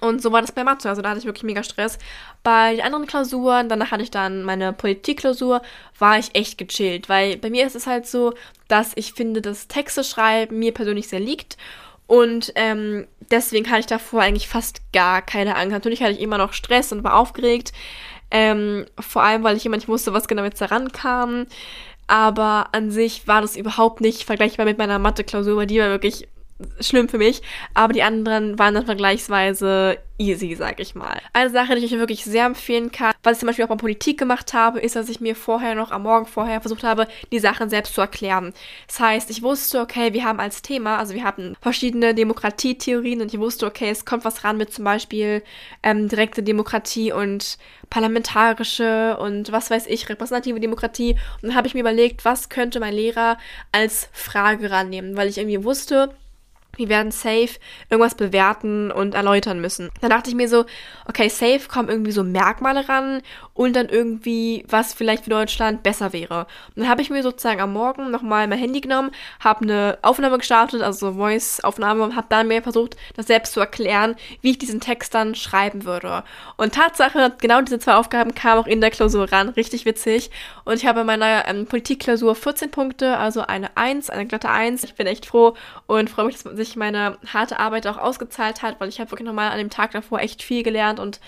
Und 0.00 0.22
so 0.22 0.32
war 0.32 0.42
das 0.42 0.52
bei 0.52 0.64
Mathe. 0.64 0.88
Also 0.88 1.02
da 1.02 1.10
hatte 1.10 1.20
ich 1.20 1.24
wirklich 1.24 1.44
mega 1.44 1.62
Stress. 1.62 1.98
Bei 2.42 2.74
den 2.74 2.84
anderen 2.84 3.06
Klausuren, 3.06 3.68
danach 3.68 3.90
hatte 3.90 4.02
ich 4.02 4.10
dann 4.10 4.42
meine 4.44 4.72
Politikklausur, 4.72 5.62
war 5.98 6.18
ich 6.18 6.34
echt 6.34 6.58
gechillt. 6.58 7.08
Weil 7.08 7.38
bei 7.38 7.50
mir 7.50 7.66
ist 7.66 7.76
es 7.76 7.86
halt 7.86 8.06
so, 8.06 8.34
dass 8.68 8.92
ich 8.94 9.14
finde, 9.14 9.40
dass 9.40 9.68
Texte 9.68 10.04
schreiben 10.04 10.58
mir 10.58 10.72
persönlich 10.72 11.08
sehr 11.08 11.20
liegt. 11.20 11.56
Und 12.06 12.52
ähm, 12.54 13.06
deswegen 13.30 13.68
hatte 13.68 13.80
ich 13.80 13.86
davor 13.86 14.22
eigentlich 14.22 14.48
fast 14.48 14.80
gar 14.92 15.22
keine 15.22 15.56
Angst. 15.56 15.72
Natürlich 15.72 16.02
hatte 16.02 16.12
ich 16.12 16.20
immer 16.20 16.38
noch 16.38 16.52
Stress 16.52 16.92
und 16.92 17.04
war 17.04 17.16
aufgeregt. 17.16 17.72
Ähm, 18.30 18.86
vor 19.00 19.22
allem, 19.22 19.42
weil 19.42 19.56
ich 19.56 19.64
immer 19.64 19.76
nicht 19.76 19.88
wusste, 19.88 20.12
was 20.12 20.28
genau 20.28 20.44
jetzt 20.44 20.60
daran 20.60 20.92
kam. 20.92 21.46
Aber 22.06 22.68
an 22.72 22.90
sich 22.90 23.26
war 23.26 23.42
das 23.42 23.56
überhaupt 23.56 24.00
nicht 24.00 24.24
vergleichbar 24.24 24.64
mit 24.64 24.78
meiner 24.78 24.98
Mathe-Klausur, 24.98 25.56
weil 25.56 25.66
die 25.66 25.78
war 25.78 25.90
wirklich 25.90 26.28
schlimm 26.80 27.08
für 27.08 27.18
mich, 27.18 27.42
aber 27.74 27.92
die 27.92 28.02
anderen 28.02 28.58
waren 28.58 28.74
dann 28.74 28.86
vergleichsweise 28.86 29.98
easy, 30.18 30.56
sag 30.56 30.80
ich 30.80 30.94
mal. 30.94 31.20
Eine 31.32 31.50
Sache, 31.50 31.76
die 31.76 31.84
ich 31.84 31.92
euch 31.92 31.98
wirklich 31.98 32.24
sehr 32.24 32.46
empfehlen 32.46 32.90
kann, 32.90 33.14
was 33.22 33.34
ich 33.34 33.38
zum 33.40 33.46
Beispiel 33.46 33.64
auch 33.64 33.68
bei 33.68 33.76
Politik 33.76 34.18
gemacht 34.18 34.52
habe, 34.52 34.80
ist, 34.80 34.96
dass 34.96 35.08
ich 35.08 35.20
mir 35.20 35.36
vorher 35.36 35.76
noch 35.76 35.92
am 35.92 36.02
Morgen 36.02 36.26
vorher 36.26 36.60
versucht 36.60 36.82
habe, 36.82 37.06
die 37.30 37.38
Sachen 37.38 37.70
selbst 37.70 37.94
zu 37.94 38.00
erklären. 38.00 38.52
Das 38.88 38.98
heißt, 38.98 39.30
ich 39.30 39.42
wusste, 39.42 39.80
okay, 39.80 40.12
wir 40.12 40.24
haben 40.24 40.40
als 40.40 40.62
Thema, 40.62 40.98
also 40.98 41.14
wir 41.14 41.22
hatten 41.22 41.56
verschiedene 41.60 42.14
Demokratietheorien 42.14 43.22
und 43.22 43.32
ich 43.32 43.38
wusste, 43.38 43.66
okay, 43.66 43.90
es 43.90 44.04
kommt 44.04 44.24
was 44.24 44.42
ran 44.42 44.56
mit 44.56 44.72
zum 44.72 44.84
Beispiel 44.84 45.42
ähm, 45.84 46.08
direkte 46.08 46.42
Demokratie 46.42 47.12
und 47.12 47.58
parlamentarische 47.88 49.16
und 49.18 49.52
was 49.52 49.70
weiß 49.70 49.86
ich, 49.86 50.08
repräsentative 50.08 50.60
Demokratie. 50.60 51.12
Und 51.42 51.50
dann 51.50 51.54
habe 51.54 51.68
ich 51.68 51.74
mir 51.74 51.80
überlegt, 51.80 52.24
was 52.24 52.48
könnte 52.48 52.80
mein 52.80 52.94
Lehrer 52.94 53.38
als 53.70 54.08
Frage 54.12 54.70
rannehmen, 54.70 55.16
weil 55.16 55.28
ich 55.28 55.38
irgendwie 55.38 55.64
wusste, 55.64 56.12
wir 56.78 56.88
werden 56.88 57.10
safe 57.10 57.58
irgendwas 57.90 58.14
bewerten 58.14 58.90
und 58.90 59.14
erläutern 59.14 59.60
müssen. 59.60 59.90
Dann 60.00 60.10
dachte 60.10 60.30
ich 60.30 60.36
mir 60.36 60.48
so, 60.48 60.64
okay, 61.06 61.28
safe 61.28 61.68
kommen 61.68 61.88
irgendwie 61.88 62.12
so 62.12 62.22
Merkmale 62.22 62.88
ran 62.88 63.20
und 63.58 63.74
dann 63.74 63.88
irgendwie, 63.88 64.64
was 64.68 64.94
vielleicht 64.94 65.24
für 65.24 65.30
Deutschland 65.30 65.82
besser 65.82 66.12
wäre. 66.12 66.46
Und 66.76 66.82
dann 66.82 66.88
habe 66.88 67.02
ich 67.02 67.10
mir 67.10 67.24
sozusagen 67.24 67.60
am 67.60 67.72
Morgen 67.72 68.08
nochmal 68.08 68.46
mein 68.46 68.56
Handy 68.56 68.80
genommen, 68.80 69.10
habe 69.40 69.62
eine 69.62 69.98
Aufnahme 70.02 70.38
gestartet, 70.38 70.80
also 70.80 71.14
Voice-Aufnahme, 71.14 72.04
und 72.04 72.14
habe 72.14 72.28
dann 72.30 72.46
mir 72.46 72.62
versucht, 72.62 72.96
das 73.16 73.26
selbst 73.26 73.54
zu 73.54 73.58
erklären, 73.58 74.14
wie 74.42 74.52
ich 74.52 74.58
diesen 74.58 74.78
Text 74.78 75.12
dann 75.12 75.34
schreiben 75.34 75.84
würde. 75.84 76.22
Und 76.56 76.72
Tatsache, 76.72 77.32
genau 77.40 77.60
diese 77.60 77.80
zwei 77.80 77.94
Aufgaben 77.94 78.32
kamen 78.32 78.62
auch 78.62 78.68
in 78.68 78.80
der 78.80 78.92
Klausur 78.92 79.32
ran, 79.32 79.48
richtig 79.48 79.84
witzig. 79.84 80.30
Und 80.64 80.76
ich 80.76 80.86
habe 80.86 81.00
in 81.00 81.06
meiner 81.06 81.48
ähm, 81.48 81.66
Politikklausur 81.66 82.36
14 82.36 82.70
Punkte, 82.70 83.16
also 83.16 83.40
eine 83.40 83.76
1, 83.76 84.08
eine 84.08 84.26
glatte 84.26 84.50
1. 84.50 84.84
Ich 84.84 84.94
bin 84.94 85.08
echt 85.08 85.26
froh 85.26 85.54
und 85.88 86.10
freue 86.10 86.26
mich, 86.26 86.40
dass 86.40 86.56
sich 86.56 86.76
meine 86.76 87.18
harte 87.32 87.58
Arbeit 87.58 87.88
auch 87.88 87.98
ausgezahlt 87.98 88.62
hat, 88.62 88.78
weil 88.78 88.88
ich 88.88 89.00
habe 89.00 89.10
wirklich 89.10 89.26
nochmal 89.26 89.50
an 89.50 89.58
dem 89.58 89.70
Tag 89.70 89.90
davor 89.90 90.20
echt 90.20 90.44
viel 90.44 90.62
gelernt 90.62 91.00
und 91.00 91.18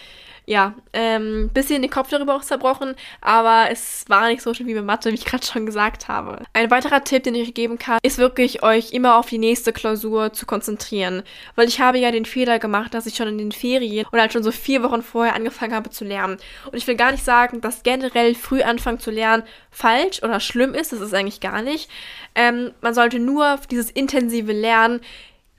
ja, 0.50 0.74
ähm, 0.92 1.48
bisschen 1.54 1.80
den 1.80 1.92
Kopf 1.92 2.08
darüber 2.08 2.34
auch 2.34 2.42
zerbrochen, 2.42 2.96
aber 3.20 3.68
es 3.70 4.04
war 4.08 4.26
nicht 4.26 4.42
so 4.42 4.52
schön 4.52 4.66
wie 4.66 4.74
mit 4.74 4.84
Mathe, 4.84 5.12
wie 5.12 5.14
ich 5.14 5.24
gerade 5.24 5.46
schon 5.46 5.64
gesagt 5.64 6.08
habe. 6.08 6.42
Ein 6.54 6.72
weiterer 6.72 7.04
Tipp, 7.04 7.22
den 7.22 7.36
ich 7.36 7.46
euch 7.46 7.54
geben 7.54 7.78
kann, 7.78 8.00
ist 8.02 8.18
wirklich 8.18 8.64
euch 8.64 8.92
immer 8.92 9.16
auf 9.16 9.28
die 9.28 9.38
nächste 9.38 9.72
Klausur 9.72 10.32
zu 10.32 10.46
konzentrieren, 10.46 11.22
weil 11.54 11.68
ich 11.68 11.80
habe 11.80 11.98
ja 11.98 12.10
den 12.10 12.24
Fehler 12.24 12.58
gemacht, 12.58 12.94
dass 12.94 13.06
ich 13.06 13.14
schon 13.14 13.28
in 13.28 13.38
den 13.38 13.52
Ferien 13.52 14.04
oder 14.10 14.22
halt 14.22 14.32
schon 14.32 14.42
so 14.42 14.50
vier 14.50 14.82
Wochen 14.82 15.04
vorher 15.04 15.36
angefangen 15.36 15.72
habe 15.72 15.90
zu 15.90 16.04
lernen. 16.04 16.36
Und 16.66 16.76
ich 16.76 16.86
will 16.88 16.96
gar 16.96 17.12
nicht 17.12 17.24
sagen, 17.24 17.60
dass 17.60 17.84
generell 17.84 18.34
früh 18.34 18.62
anfangen 18.62 18.98
zu 18.98 19.12
lernen 19.12 19.44
falsch 19.70 20.20
oder 20.24 20.40
schlimm 20.40 20.74
ist, 20.74 20.90
das 20.90 21.00
ist 21.00 21.14
eigentlich 21.14 21.38
gar 21.38 21.62
nicht. 21.62 21.88
Ähm, 22.34 22.72
man 22.80 22.92
sollte 22.92 23.20
nur 23.20 23.60
dieses 23.70 23.88
intensive 23.92 24.50
Lernen, 24.50 25.00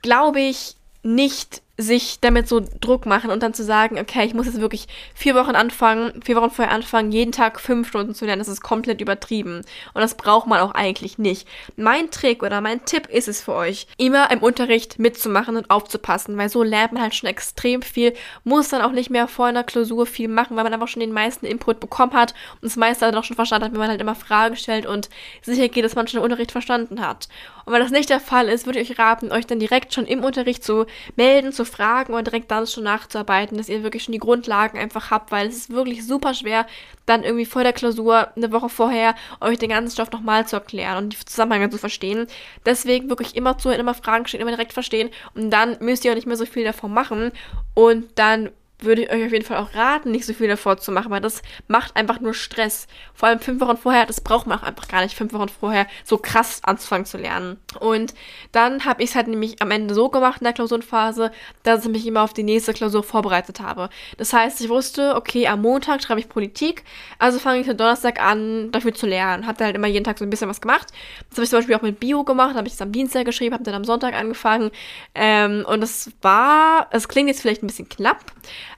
glaube 0.02 0.42
ich, 0.42 0.76
nicht 1.02 1.62
sich 1.82 2.18
damit 2.20 2.48
so 2.48 2.60
Druck 2.80 3.06
machen 3.06 3.30
und 3.30 3.42
dann 3.42 3.54
zu 3.54 3.64
sagen, 3.64 3.98
okay, 3.98 4.24
ich 4.24 4.34
muss 4.34 4.46
jetzt 4.46 4.60
wirklich 4.60 4.86
vier 5.14 5.34
Wochen 5.34 5.54
anfangen, 5.54 6.22
vier 6.22 6.36
Wochen 6.36 6.50
vorher 6.50 6.74
anfangen, 6.74 7.12
jeden 7.12 7.32
Tag 7.32 7.60
fünf 7.60 7.88
Stunden 7.88 8.14
zu 8.14 8.24
lernen, 8.24 8.40
das 8.40 8.48
ist 8.48 8.62
komplett 8.62 9.00
übertrieben. 9.00 9.62
Und 9.94 10.00
das 10.00 10.16
braucht 10.16 10.46
man 10.46 10.60
auch 10.60 10.72
eigentlich 10.72 11.18
nicht. 11.18 11.46
Mein 11.76 12.10
Trick 12.10 12.42
oder 12.42 12.60
mein 12.60 12.84
Tipp 12.84 13.08
ist 13.08 13.28
es 13.28 13.42
für 13.42 13.54
euch, 13.54 13.86
immer 13.96 14.30
im 14.30 14.40
Unterricht 14.40 14.98
mitzumachen 14.98 15.56
und 15.56 15.70
aufzupassen, 15.70 16.36
weil 16.36 16.48
so 16.48 16.62
lernt 16.62 16.92
man 16.92 17.02
halt 17.02 17.14
schon 17.14 17.28
extrem 17.28 17.82
viel, 17.82 18.14
muss 18.44 18.68
dann 18.68 18.82
auch 18.82 18.92
nicht 18.92 19.10
mehr 19.10 19.28
vor 19.28 19.46
einer 19.46 19.64
Klausur 19.64 20.06
viel 20.06 20.28
machen, 20.28 20.56
weil 20.56 20.64
man 20.64 20.72
einfach 20.72 20.88
schon 20.88 21.00
den 21.00 21.12
meisten 21.12 21.46
Input 21.46 21.80
bekommen 21.80 22.12
hat 22.12 22.34
und 22.54 22.64
das 22.64 22.76
meiste 22.76 23.04
dann 23.04 23.14
auch 23.16 23.24
schon 23.24 23.36
verstanden 23.36 23.66
hat, 23.66 23.72
wenn 23.72 23.80
man 23.80 23.90
halt 23.90 24.00
immer 24.00 24.14
Fragen 24.14 24.56
stellt 24.56 24.86
und 24.86 25.08
sicher 25.42 25.68
geht, 25.68 25.84
dass 25.84 25.94
man 25.94 26.06
schon 26.06 26.20
den 26.20 26.24
Unterricht 26.24 26.52
verstanden 26.52 27.00
hat. 27.00 27.28
Und 27.64 27.72
wenn 27.72 27.82
das 27.82 27.90
nicht 27.90 28.10
der 28.10 28.20
Fall 28.20 28.48
ist, 28.48 28.66
würde 28.66 28.80
ich 28.80 28.90
euch 28.90 28.98
raten, 28.98 29.32
euch 29.32 29.46
dann 29.46 29.58
direkt 29.58 29.94
schon 29.94 30.06
im 30.06 30.24
Unterricht 30.24 30.64
zu 30.64 30.86
melden, 31.16 31.52
zu 31.52 31.64
fragen 31.72 32.14
und 32.14 32.26
direkt 32.26 32.50
dann 32.50 32.66
schon 32.66 32.84
nachzuarbeiten, 32.84 33.56
dass 33.56 33.68
ihr 33.68 33.82
wirklich 33.82 34.04
schon 34.04 34.12
die 34.12 34.18
Grundlagen 34.18 34.78
einfach 34.78 35.10
habt, 35.10 35.32
weil 35.32 35.48
es 35.48 35.56
ist 35.56 35.70
wirklich 35.70 36.06
super 36.06 36.34
schwer, 36.34 36.66
dann 37.06 37.24
irgendwie 37.24 37.46
vor 37.46 37.62
der 37.64 37.72
Klausur 37.72 38.28
eine 38.36 38.52
Woche 38.52 38.68
vorher 38.68 39.14
euch 39.40 39.58
den 39.58 39.70
ganzen 39.70 39.92
Stoff 39.92 40.12
nochmal 40.12 40.46
zu 40.46 40.56
erklären 40.56 41.04
und 41.04 41.12
die 41.12 41.24
Zusammenhänge 41.24 41.70
zu 41.70 41.78
verstehen. 41.78 42.26
Deswegen 42.64 43.08
wirklich 43.08 43.34
immer 43.34 43.58
zuhören, 43.58 43.80
immer 43.80 43.94
Fragen 43.94 44.26
stellen, 44.26 44.42
immer 44.42 44.50
direkt 44.50 44.72
verstehen 44.72 45.10
und 45.34 45.50
dann 45.50 45.76
müsst 45.80 46.04
ihr 46.04 46.12
auch 46.12 46.16
nicht 46.16 46.26
mehr 46.26 46.36
so 46.36 46.46
viel 46.46 46.64
davon 46.64 46.92
machen 46.92 47.32
und 47.74 48.06
dann 48.14 48.50
würde 48.84 49.02
ich 49.02 49.10
euch 49.10 49.24
auf 49.26 49.32
jeden 49.32 49.44
Fall 49.44 49.58
auch 49.58 49.74
raten, 49.74 50.10
nicht 50.10 50.26
so 50.26 50.32
viel 50.32 50.48
davor 50.48 50.76
zu 50.78 50.92
machen, 50.92 51.10
weil 51.10 51.20
das 51.20 51.42
macht 51.68 51.96
einfach 51.96 52.20
nur 52.20 52.34
Stress. 52.34 52.86
Vor 53.14 53.28
allem 53.28 53.40
fünf 53.40 53.60
Wochen 53.60 53.76
vorher, 53.76 54.06
das 54.06 54.20
braucht 54.20 54.46
man 54.46 54.58
auch 54.58 54.62
einfach 54.62 54.88
gar 54.88 55.02
nicht, 55.02 55.16
fünf 55.16 55.32
Wochen 55.32 55.48
vorher 55.48 55.86
so 56.04 56.18
krass 56.18 56.60
anzufangen 56.64 57.06
zu 57.06 57.18
lernen. 57.18 57.58
Und 57.80 58.14
dann 58.52 58.84
habe 58.84 59.02
ich 59.02 59.10
es 59.10 59.16
halt 59.16 59.28
nämlich 59.28 59.60
am 59.62 59.70
Ende 59.70 59.94
so 59.94 60.08
gemacht 60.08 60.40
in 60.40 60.44
der 60.44 60.52
Klausurenphase, 60.52 61.30
dass 61.62 61.84
ich 61.84 61.90
mich 61.90 62.06
immer 62.06 62.22
auf 62.22 62.32
die 62.32 62.42
nächste 62.42 62.72
Klausur 62.72 63.02
vorbereitet 63.02 63.60
habe. 63.60 63.88
Das 64.18 64.32
heißt, 64.32 64.60
ich 64.60 64.68
wusste, 64.68 65.14
okay, 65.16 65.46
am 65.48 65.62
Montag 65.62 66.02
schreibe 66.02 66.20
ich 66.20 66.28
Politik, 66.28 66.84
also 67.18 67.38
fange 67.38 67.60
ich 67.60 67.70
am 67.70 67.76
Donnerstag 67.76 68.20
an, 68.20 68.70
dafür 68.72 68.94
zu 68.94 69.06
lernen. 69.06 69.46
Habe 69.46 69.64
halt 69.64 69.76
immer 69.76 69.86
jeden 69.86 70.04
Tag 70.04 70.18
so 70.18 70.24
ein 70.24 70.30
bisschen 70.30 70.48
was 70.48 70.60
gemacht. 70.60 70.88
Das 71.30 71.38
habe 71.38 71.44
ich 71.44 71.50
zum 71.50 71.58
Beispiel 71.58 71.74
auch 71.76 71.82
mit 71.82 72.00
Bio 72.00 72.24
gemacht, 72.24 72.54
habe 72.54 72.66
ich 72.66 72.74
das 72.74 72.82
am 72.82 72.92
Dienstag 72.92 73.24
geschrieben, 73.24 73.54
habe 73.54 73.64
dann 73.64 73.74
am 73.74 73.84
Sonntag 73.84 74.14
angefangen. 74.14 74.70
Ähm, 75.14 75.64
und 75.66 75.80
das 75.80 76.10
war, 76.22 76.88
es 76.90 77.08
klingt 77.08 77.28
jetzt 77.28 77.40
vielleicht 77.40 77.62
ein 77.62 77.66
bisschen 77.66 77.88
knapp, 77.88 78.24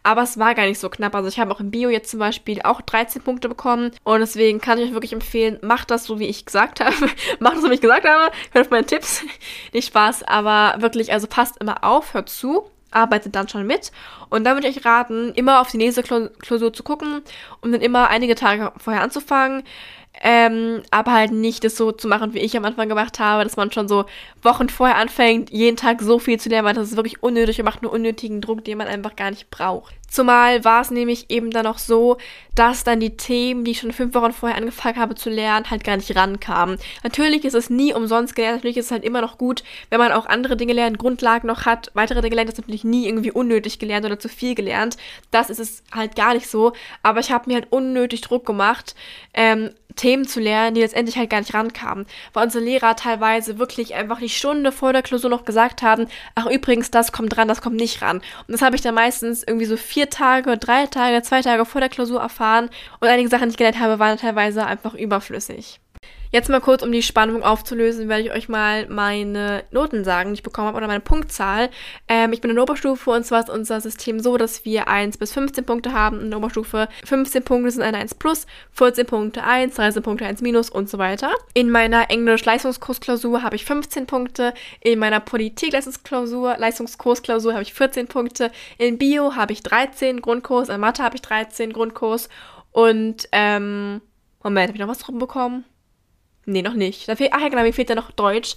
aber 0.05 0.23
es 0.23 0.39
war 0.39 0.55
gar 0.55 0.67
nicht 0.67 0.79
so 0.79 0.89
knapp. 0.89 1.15
Also 1.15 1.29
ich 1.29 1.41
habe 1.41 1.51
auch 1.51 1.61
im 1.61 1.71
Bio 1.71 1.89
jetzt 1.89 2.11
zum 2.11 2.21
Beispiel 2.21 2.61
auch 2.63 2.81
13 2.83 3.23
Punkte 3.23 3.49
bekommen. 3.49 3.91
Und 4.05 4.21
deswegen 4.21 4.61
kann 4.61 4.79
ich 4.79 4.85
euch 4.85 4.93
wirklich 4.93 5.15
empfehlen, 5.15 5.59
macht 5.63 5.91
das 5.91 6.05
so, 6.05 6.21
wie 6.21 6.27
ich 6.27 6.45
gesagt 6.45 6.81
habe. 6.81 6.95
macht 7.41 7.57
das 7.57 7.63
so, 7.63 7.71
wie 7.71 7.75
ich 7.75 7.81
gesagt 7.81 8.07
habe. 8.07 8.31
Hört 8.53 8.67
auf 8.67 8.71
meine 8.71 8.87
Tipps. 8.87 9.25
nicht 9.73 9.89
Spaß, 9.89 10.23
aber 10.23 10.81
wirklich, 10.81 11.13
also 11.13 11.27
passt 11.27 11.57
immer 11.61 11.83
auf, 11.83 12.15
hört 12.15 12.29
zu 12.29 12.71
arbeitet 12.95 13.35
dann 13.35 13.49
schon 13.49 13.67
mit. 13.67 13.91
Und 14.31 14.45
dann 14.45 14.55
würde 14.55 14.69
ich 14.69 14.79
euch 14.79 14.85
raten, 14.85 15.33
immer 15.35 15.61
auf 15.61 15.69
die 15.69 15.79
nächste 15.79 16.05
Klausur 16.05 16.73
zu 16.73 16.85
gucken 16.85 17.23
und 17.61 17.73
dann 17.73 17.81
immer 17.81 18.09
einige 18.09 18.37
Tage 18.37 18.73
vorher 18.77 19.03
anzufangen. 19.03 19.65
Ähm, 20.23 20.83
aber 20.91 21.13
halt 21.13 21.33
nicht 21.33 21.65
das 21.65 21.77
so 21.77 21.91
zu 21.91 22.07
machen, 22.07 22.35
wie 22.35 22.39
ich 22.39 22.57
am 22.57 22.65
Anfang 22.65 22.89
gemacht 22.89 23.19
habe, 23.19 23.43
dass 23.45 23.57
man 23.57 23.73
schon 23.73 23.89
so 23.89 24.05
Wochen 24.43 24.69
vorher 24.69 24.97
anfängt, 24.97 25.51
jeden 25.51 25.77
Tag 25.77 26.01
so 26.01 26.19
viel 26.19 26.39
zu 26.39 26.49
lernen, 26.49 26.67
weil 26.67 26.75
das 26.75 26.91
ist 26.91 26.97
wirklich 26.97 27.23
unnötig 27.23 27.59
und 27.59 27.65
macht 27.65 27.83
nur 27.83 27.93
unnötigen 27.93 28.41
Druck, 28.41 28.65
den 28.65 28.79
man 28.79 28.87
einfach 28.87 29.17
gar 29.17 29.31
nicht 29.31 29.51
braucht. 29.51 29.95
Zumal 30.09 30.65
war 30.65 30.81
es 30.81 30.93
nämlich 30.93 31.29
eben 31.29 31.51
dann 31.51 31.67
auch 31.67 31.79
so, 31.79 32.19
dass 32.55 32.85
dann 32.85 33.01
die 33.01 33.17
Themen, 33.17 33.65
die 33.65 33.73
ich 33.73 33.81
schon 33.81 33.91
fünf 33.91 34.15
Wochen 34.15 34.33
vorher 34.33 34.57
angefangen 34.57 34.99
habe 35.01 35.17
zu 35.17 35.29
lernen, 35.29 35.69
halt 35.71 35.83
gar 35.83 35.97
nicht 35.97 36.15
rankamen. 36.15 36.79
Natürlich 37.03 37.45
ist 37.45 37.55
es 37.55 37.69
nie 37.69 37.93
umsonst 37.93 38.37
gelernt, 38.37 38.59
natürlich 38.59 38.77
ist 38.77 38.87
es 38.87 38.91
halt 38.93 39.03
immer 39.03 39.21
noch 39.21 39.39
gut, 39.39 39.65
wenn 39.91 39.99
man 39.99 40.13
auch 40.13 40.27
andere 40.27 40.57
Dinge 40.57 40.73
lernt, 40.73 40.99
Grundlagen 40.99 41.49
noch 41.49 41.67
hat, 41.67 41.91
weitere 41.95 42.21
Dinge 42.21 42.37
lernt, 42.37 42.49
ist 42.49 42.59
natürlich 42.59 42.85
nie 42.85 43.09
irgendwie 43.09 43.33
unnötig 43.33 43.81
gelernt 43.81 44.07
oder 44.07 44.21
zu 44.21 44.29
viel 44.29 44.55
gelernt. 44.55 44.97
Das 45.33 45.51
ist 45.51 45.59
es 45.59 45.83
halt 45.93 46.15
gar 46.15 46.35
nicht 46.35 46.47
so. 46.47 46.73
Aber 47.03 47.19
ich 47.19 47.33
habe 47.33 47.51
mir 47.51 47.55
halt 47.55 47.73
unnötig 47.73 48.21
Druck 48.21 48.47
gemacht, 48.47 48.95
ähm, 49.33 49.71
Themen 49.97 50.27
zu 50.27 50.41
lernen, 50.41 50.75
die 50.75 50.81
letztendlich 50.81 51.17
halt 51.17 51.31
gar 51.31 51.41
nicht 51.41 51.55
rankamen. 51.55 52.07
Weil 52.33 52.45
unsere 52.45 52.65
Lehrer 52.65 52.97
teilweise 52.97 53.59
wirklich 53.59 53.95
einfach 53.95 54.19
die 54.19 54.29
Stunde 54.29 54.73
vor 54.73 54.93
der 54.93 55.03
Klausur 55.03 55.31
noch 55.31 55.45
gesagt 55.45 55.83
haben, 55.83 56.07
ach 56.35 56.47
übrigens, 56.47 56.91
das 56.91 57.13
kommt 57.13 57.37
ran, 57.37 57.49
das 57.49 57.63
kommt 57.63 57.77
nicht 57.77 58.03
ran. 58.03 58.19
Und 58.19 58.53
das 58.53 58.63
habe 58.63 58.77
ich 58.77 58.83
dann 58.83 58.95
meistens 58.95 59.43
irgendwie 59.43 59.67
so 59.67 59.77
vier 59.77 60.11
Tage, 60.11 60.57
drei 60.59 60.87
Tage, 60.87 61.23
zwei 61.23 61.43
Tage 61.43 61.65
vor 61.65 61.81
der 61.81 61.91
Klausur 61.91 62.21
erfahren. 62.21 62.71
Und 63.01 63.09
einige 63.09 63.29
Sachen, 63.29 63.45
die 63.45 63.51
ich 63.51 63.57
gelernt 63.57 63.81
habe, 63.81 63.99
waren 63.99 64.19
teilweise 64.19 64.67
einfach 64.67 64.95
überflüssig. 64.95 65.81
Jetzt 66.35 66.49
mal 66.49 66.61
kurz, 66.61 66.83
um 66.83 66.91
die 66.91 67.05
Spannung 67.05 67.45
aufzulösen, 67.45 68.09
werde 68.09 68.25
ich 68.25 68.33
euch 68.33 68.49
mal 68.49 68.89
meine 68.89 69.63
Noten 69.71 70.03
sagen, 70.03 70.31
die 70.31 70.35
ich 70.35 70.43
bekommen 70.43 70.67
habe, 70.67 70.79
oder 70.79 70.89
meine 70.89 70.99
Punktzahl. 70.99 71.71
Ähm, 72.09 72.33
ich 72.33 72.41
bin 72.41 72.51
in 72.51 72.57
der 72.57 72.65
Oberstufe 72.65 73.13
und 73.13 73.25
zwar 73.25 73.39
ist 73.39 73.51
unser 73.51 73.81
System 73.81 74.19
so, 74.19 74.37
dass 74.37 74.65
wir 74.65 74.89
1 74.89 75.19
bis 75.19 75.33
15 75.33 75.65
Punkte 75.65 75.93
haben. 75.93 76.21
In 76.21 76.31
der 76.31 76.39
Oberstufe 76.41 76.89
15 77.05 77.45
Punkte 77.45 77.71
sind 77.71 77.83
eine 77.83 77.99
1 77.99 78.17
plus, 78.17 78.49
14 78.73 79.07
Punkte 79.07 79.45
1, 79.45 79.77
13 79.77 80.03
Punkte 80.03 80.27
1 80.27 80.43
minus 80.43 80.71
und 80.71 80.91
so 80.91 80.99
weiter. 80.99 81.31
In 81.53 81.71
meiner 81.71 82.11
Englisch-Leistungskursklausur 82.11 83.45
habe 83.45 83.55
ich 83.55 83.65
15 83.65 84.09
Punkte. 84.09 84.55
In 84.81 84.99
meiner 84.99 85.21
Politik-Leistungsklausur, 85.21 86.57
Leistungskursklausur 86.59 87.53
habe 87.53 87.63
ich 87.63 87.75
14 87.75 88.09
Punkte. 88.09 88.51
In 88.79 88.99
Bio 88.99 89.37
habe 89.37 89.53
ich 89.53 89.63
13 89.63 90.21
Grundkurs, 90.21 90.69
in 90.69 90.81
Mathe 90.81 91.05
habe 91.05 91.15
ich 91.15 91.23
13 91.23 91.73
Grundkurs 91.73 92.29
und 92.73 93.29
ähm, 93.31 94.01
Moment, 94.43 94.67
habe 94.67 94.77
ich 94.77 94.81
noch 94.81 94.89
was 94.89 94.99
drum 94.99 95.21
bekommen? 95.21 95.65
Nee, 96.47 96.61
noch 96.61 96.75
nicht. 96.75 97.09
Da 97.09 97.17
fehlt, 97.17 97.33
ach 97.33 97.41
ja, 97.41 97.49
genau, 97.49 97.63
mir 97.63 97.73
fehlt 97.73 97.89
ja 97.89 97.95
noch 97.95 98.11
Deutsch. 98.11 98.55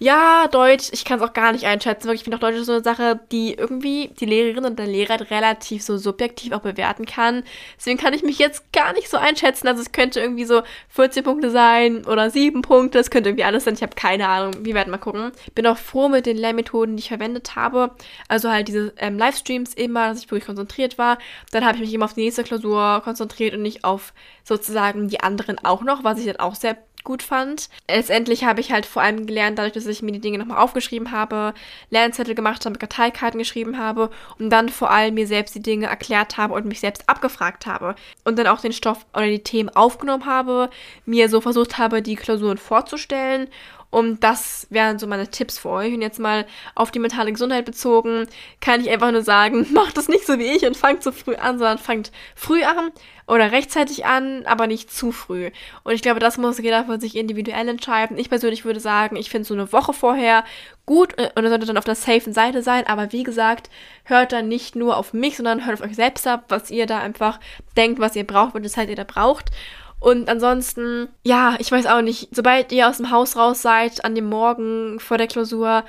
Ja, 0.00 0.48
Deutsch, 0.48 0.88
ich 0.92 1.04
kann 1.04 1.20
es 1.20 1.24
auch 1.24 1.32
gar 1.32 1.52
nicht 1.52 1.66
einschätzen. 1.66 2.04
Wirklich, 2.04 2.20
ich 2.20 2.24
finde 2.24 2.36
auch 2.36 2.40
Deutsch 2.40 2.64
so 2.64 2.72
eine 2.72 2.82
Sache, 2.82 3.20
die 3.30 3.54
irgendwie 3.54 4.10
die 4.18 4.26
Lehrerin 4.26 4.64
und 4.64 4.78
der 4.78 4.86
Lehrer 4.86 5.30
relativ 5.30 5.82
so 5.82 5.96
subjektiv 5.96 6.52
auch 6.52 6.62
bewerten 6.62 7.06
kann. 7.06 7.44
Deswegen 7.76 7.98
kann 7.98 8.12
ich 8.12 8.24
mich 8.24 8.38
jetzt 8.38 8.72
gar 8.72 8.92
nicht 8.92 9.08
so 9.08 9.18
einschätzen. 9.18 9.68
Also 9.68 9.82
es 9.82 9.92
könnte 9.92 10.20
irgendwie 10.20 10.44
so 10.44 10.62
14 10.88 11.22
Punkte 11.22 11.50
sein 11.50 12.04
oder 12.06 12.30
7 12.30 12.62
Punkte. 12.62 12.98
Es 12.98 13.10
könnte 13.10 13.30
irgendwie 13.30 13.44
alles 13.44 13.64
sein. 13.64 13.74
Ich 13.74 13.82
habe 13.82 13.94
keine 13.94 14.28
Ahnung. 14.28 14.64
Wir 14.64 14.74
werden 14.74 14.90
mal 14.90 14.98
gucken. 14.98 15.30
Bin 15.54 15.66
auch 15.66 15.78
froh 15.78 16.08
mit 16.08 16.26
den 16.26 16.36
Lehrmethoden, 16.36 16.96
die 16.96 17.02
ich 17.02 17.08
verwendet 17.08 17.54
habe. 17.54 17.92
Also 18.26 18.50
halt 18.50 18.66
diese 18.66 18.92
ähm, 18.96 19.16
Livestreams 19.16 19.74
immer, 19.74 20.08
dass 20.08 20.24
ich 20.24 20.30
wirklich 20.30 20.46
konzentriert 20.46 20.98
war. 20.98 21.18
Dann 21.52 21.64
habe 21.64 21.76
ich 21.76 21.82
mich 21.82 21.94
immer 21.94 22.06
auf 22.06 22.14
die 22.14 22.24
nächste 22.24 22.42
Klausur 22.42 23.00
konzentriert 23.04 23.54
und 23.54 23.62
nicht 23.62 23.84
auf 23.84 24.12
sozusagen 24.48 25.08
die 25.08 25.20
anderen 25.20 25.58
auch 25.62 25.82
noch, 25.82 26.02
was 26.02 26.18
ich 26.18 26.26
dann 26.26 26.36
auch 26.36 26.54
sehr 26.54 26.78
gut 27.04 27.22
fand. 27.22 27.68
Letztendlich 27.88 28.44
habe 28.44 28.60
ich 28.60 28.72
halt 28.72 28.84
vor 28.84 29.02
allem 29.02 29.26
gelernt, 29.26 29.58
dadurch, 29.58 29.74
dass 29.74 29.86
ich 29.86 30.02
mir 30.02 30.12
die 30.12 30.20
Dinge 30.20 30.38
nochmal 30.38 30.58
aufgeschrieben 30.58 31.10
habe, 31.10 31.54
Lernzettel 31.90 32.34
gemacht 32.34 32.66
habe, 32.66 32.78
Karteikarten 32.78 33.38
geschrieben 33.38 33.78
habe 33.78 34.10
und 34.38 34.50
dann 34.50 34.68
vor 34.68 34.90
allem 34.90 35.14
mir 35.14 35.26
selbst 35.26 35.54
die 35.54 35.62
Dinge 35.62 35.86
erklärt 35.86 36.36
habe 36.36 36.54
und 36.54 36.66
mich 36.66 36.80
selbst 36.80 37.08
abgefragt 37.08 37.66
habe. 37.66 37.94
Und 38.24 38.38
dann 38.38 38.46
auch 38.46 38.60
den 38.60 38.72
Stoff 38.72 39.06
oder 39.14 39.26
die 39.26 39.42
Themen 39.42 39.70
aufgenommen 39.70 40.26
habe, 40.26 40.70
mir 41.06 41.28
so 41.28 41.40
versucht 41.40 41.78
habe, 41.78 42.02
die 42.02 42.16
Klausuren 42.16 42.58
vorzustellen 42.58 43.48
und 43.90 44.22
das 44.22 44.66
wären 44.68 44.98
so 44.98 45.06
meine 45.06 45.28
Tipps 45.28 45.58
für 45.58 45.70
euch. 45.70 45.94
Und 45.94 46.02
jetzt 46.02 46.18
mal 46.18 46.46
auf 46.74 46.90
die 46.90 46.98
mentale 46.98 47.32
Gesundheit 47.32 47.64
bezogen, 47.64 48.26
kann 48.60 48.82
ich 48.82 48.90
einfach 48.90 49.10
nur 49.12 49.22
sagen, 49.22 49.66
macht 49.72 49.96
es 49.96 50.08
nicht 50.08 50.26
so 50.26 50.38
wie 50.38 50.50
ich 50.56 50.66
und 50.66 50.76
fangt 50.76 51.02
so 51.02 51.10
früh 51.10 51.36
an, 51.36 51.58
sondern 51.58 51.78
fangt 51.78 52.12
früh 52.34 52.62
an 52.64 52.92
oder 53.26 53.50
rechtzeitig 53.50 54.04
an, 54.04 54.44
aber 54.44 54.66
nicht 54.66 54.92
zu 54.92 55.10
früh. 55.10 55.50
Und 55.84 55.94
ich 55.94 56.02
glaube, 56.02 56.20
das 56.20 56.36
muss 56.36 56.58
jeder 56.58 56.84
für 56.84 57.00
sich 57.00 57.16
individuell 57.16 57.68
entscheiden. 57.68 58.18
Ich 58.18 58.28
persönlich 58.28 58.64
würde 58.66 58.80
sagen, 58.80 59.16
ich 59.16 59.30
finde 59.30 59.48
so 59.48 59.54
eine 59.54 59.72
Woche 59.72 59.94
vorher 59.94 60.44
gut 60.84 61.14
und 61.18 61.44
ihr 61.44 61.48
solltet 61.48 61.68
dann 61.68 61.78
auf 61.78 61.84
der 61.84 61.94
safen 61.94 62.34
Seite 62.34 62.62
sein. 62.62 62.86
Aber 62.86 63.12
wie 63.12 63.22
gesagt, 63.22 63.70
hört 64.04 64.32
dann 64.32 64.48
nicht 64.48 64.76
nur 64.76 64.98
auf 64.98 65.14
mich, 65.14 65.38
sondern 65.38 65.64
hört 65.64 65.80
auf 65.80 65.86
euch 65.86 65.96
selbst 65.96 66.26
ab, 66.26 66.44
was 66.48 66.70
ihr 66.70 66.86
da 66.86 66.98
einfach 66.98 67.40
denkt, 67.76 68.00
was 68.00 68.16
ihr 68.16 68.26
braucht, 68.26 68.54
welche 68.54 68.68
Zeit 68.68 68.90
ihr 68.90 68.96
da 68.96 69.04
braucht. 69.04 69.50
Und 70.00 70.28
ansonsten, 70.28 71.08
ja, 71.24 71.56
ich 71.58 71.72
weiß 71.72 71.86
auch 71.86 72.02
nicht, 72.02 72.28
sobald 72.34 72.70
ihr 72.72 72.88
aus 72.88 72.98
dem 72.98 73.10
Haus 73.10 73.36
raus 73.36 73.62
seid, 73.62 74.04
an 74.04 74.14
dem 74.14 74.28
Morgen 74.28 75.00
vor 75.00 75.18
der 75.18 75.26
Klausur, 75.26 75.84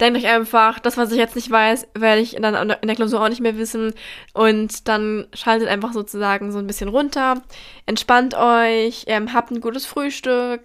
denkt 0.00 0.18
euch 0.18 0.28
einfach, 0.28 0.78
das, 0.78 0.96
was 0.96 1.10
ich 1.10 1.18
jetzt 1.18 1.34
nicht 1.34 1.50
weiß, 1.50 1.88
werde 1.94 2.20
ich 2.20 2.36
dann 2.40 2.54
in 2.54 2.86
der 2.86 2.96
Klausur 2.96 3.20
auch 3.20 3.28
nicht 3.28 3.40
mehr 3.40 3.58
wissen. 3.58 3.94
Und 4.32 4.86
dann 4.88 5.26
schaltet 5.34 5.68
einfach 5.68 5.92
sozusagen 5.92 6.52
so 6.52 6.58
ein 6.58 6.66
bisschen 6.66 6.88
runter, 6.88 7.42
entspannt 7.86 8.34
euch, 8.34 9.04
ähm, 9.08 9.32
habt 9.32 9.50
ein 9.50 9.60
gutes 9.60 9.86
Frühstück. 9.86 10.62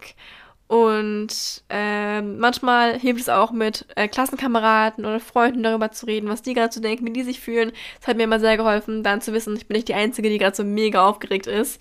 Und 0.68 1.64
äh, 1.70 2.22
manchmal 2.22 2.98
hilft 2.98 3.22
es 3.22 3.30
auch 3.30 3.52
mit 3.52 3.86
äh, 3.96 4.08
Klassenkameraden 4.08 5.06
oder 5.06 5.20
Freunden 5.20 5.62
darüber 5.62 5.92
zu 5.92 6.06
reden, 6.08 6.30
was 6.30 6.42
die 6.42 6.54
gerade 6.54 6.74
so 6.74 6.82
denken, 6.82 7.06
wie 7.06 7.14
die 7.14 7.24
sich 7.24 7.40
fühlen. 7.40 7.72
Das 8.00 8.08
hat 8.08 8.18
mir 8.18 8.24
immer 8.24 8.40
sehr 8.40 8.58
geholfen, 8.58 9.04
dann 9.04 9.22
zu 9.22 9.34
wissen, 9.34 9.56
ich 9.56 9.68
bin 9.68 9.76
nicht 9.76 9.88
die 9.88 9.94
Einzige, 9.94 10.30
die 10.30 10.38
gerade 10.38 10.56
so 10.56 10.64
mega 10.64 11.06
aufgeregt 11.06 11.48
ist. 11.48 11.80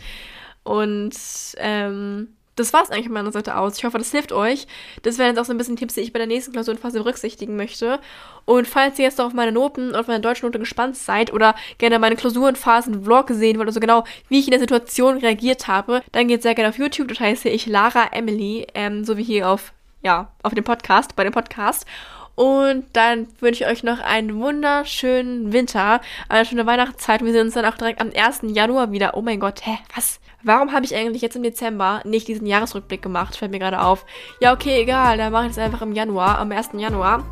Und 0.65 1.15
ähm, 1.57 2.29
das 2.57 2.73
war 2.73 2.83
es 2.83 2.91
eigentlich 2.91 3.07
von 3.07 3.15
meiner 3.15 3.33
Seite 3.33 3.57
aus. 3.57 3.79
Ich 3.79 3.85
hoffe, 3.85 3.99
das 3.99 4.11
hilft 4.11 4.33
euch. 4.33 4.67
Das 5.03 5.19
wären 5.19 5.29
jetzt 5.29 5.39
auch 5.39 5.45
so 5.45 5.53
ein 5.53 5.59
bisschen 5.59 5.77
Tipps, 5.77 5.95
die 5.95 6.01
ich 6.01 6.13
bei 6.13 6.19
der 6.19 6.27
nächsten 6.27 6.53
Klausurenphase 6.53 6.99
berücksichtigen 6.99 7.57
möchte. 7.57 7.99
Und 8.45 8.67
falls 8.67 8.99
ihr 8.99 9.07
jetzt 9.07 9.19
noch 9.19 9.27
auf 9.27 9.33
meine 9.33 9.53
Noten 9.53 9.89
und 9.89 9.95
auf 9.97 10.07
meine 10.07 10.21
deutschen 10.21 10.47
Note 10.47 10.59
gespannt 10.59 10.97
seid 10.97 11.33
oder 11.33 11.55
gerne 11.79 11.99
meine 11.99 12.17
Klausurenphasen-Vlog 12.17 13.31
sehen 13.31 13.57
wollt, 13.59 13.69
also 13.69 13.81
genau, 13.81 14.05
wie 14.29 14.39
ich 14.39 14.47
in 14.47 14.51
der 14.51 14.61
Situation 14.61 15.19
reagiert 15.19 15.67
habe, 15.67 16.03
dann 16.13 16.29
geht 16.29 16.43
sehr 16.43 16.55
gerne 16.55 16.69
auf 16.69 16.79
YouTube. 16.79 17.09
Dort 17.09 17.21
heiße 17.21 17.49
ich 17.49 17.67
Lara 17.67 18.09
Emily, 18.13 18.67
ähm, 18.75 19.05
so 19.05 19.17
wie 19.17 19.25
hier 19.25 19.49
auf, 19.49 19.73
ja, 20.03 20.31
auf 20.43 20.55
dem 20.55 20.65
Podcast, 20.65 21.17
bei 21.17 21.25
dem 21.25 21.33
Podcast. 21.33 21.87
Und 22.35 22.85
dann 22.95 23.29
wünsche 23.41 23.65
ich 23.65 23.71
euch 23.71 23.83
noch 23.83 24.01
einen 24.01 24.41
wunderschönen 24.41 25.53
Winter, 25.53 26.01
eine 26.29 26.47
schöne 26.47 26.67
Weihnachtszeit. 26.67 27.25
Wir 27.25 27.33
sehen 27.33 27.47
uns 27.47 27.55
dann 27.55 27.67
auch 27.67 27.77
direkt 27.77 28.01
am 28.01 28.11
1. 28.15 28.41
Januar 28.45 28.91
wieder. 28.91 29.17
Oh 29.17 29.23
mein 29.23 29.41
Gott, 29.41 29.67
hä, 29.67 29.79
was? 29.95 30.21
Warum 30.43 30.73
habe 30.73 30.85
ich 30.85 30.95
eigentlich 30.95 31.23
jetzt 31.23 31.37
im 31.37 31.43
Dezember 31.43 32.01
nicht 32.05 32.27
diesen 32.27 32.47
Jahresrückblick 32.47 33.03
gemacht? 33.03 33.37
Fällt 33.37 33.53
mir 33.53 33.61
gerade 33.61 33.81
auf. 33.81 34.05
Ja, 34.41 34.53
okay, 34.53 34.81
egal. 34.81 35.19
Dann 35.19 35.33
mache 35.33 35.47
ich 35.47 35.53
es 35.53 35.59
einfach 35.59 35.83
im 35.83 35.93
Januar, 35.93 36.39
am 36.39 36.51
1. 36.51 36.71
Januar. 36.75 37.25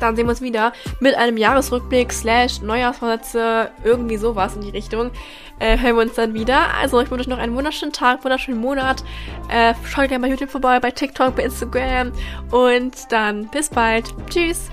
Dann 0.00 0.16
sehen 0.16 0.26
wir 0.26 0.30
uns 0.30 0.40
wieder 0.40 0.72
mit 1.00 1.14
einem 1.14 1.36
Jahresrückblick 1.36 2.12
slash 2.12 2.60
Neujahrsvorsätze, 2.60 3.70
irgendwie 3.84 4.16
sowas 4.16 4.56
in 4.56 4.62
die 4.62 4.70
Richtung. 4.70 5.10
Äh, 5.58 5.78
hören 5.78 5.96
wir 5.96 6.02
uns 6.02 6.14
dann 6.14 6.34
wieder. 6.34 6.74
Also 6.80 7.00
ich 7.00 7.10
wünsche 7.10 7.22
euch 7.22 7.28
noch 7.28 7.38
einen 7.38 7.54
wunderschönen 7.54 7.92
Tag, 7.92 8.24
wunderschönen 8.24 8.60
Monat. 8.60 9.02
Äh, 9.48 9.74
schaut 9.84 10.08
gerne 10.08 10.22
bei 10.22 10.30
YouTube 10.30 10.50
vorbei, 10.50 10.78
bei 10.80 10.90
TikTok, 10.90 11.36
bei 11.36 11.44
Instagram. 11.44 12.12
Und 12.50 13.10
dann 13.10 13.48
bis 13.48 13.70
bald. 13.70 14.14
Tschüss. 14.28 14.70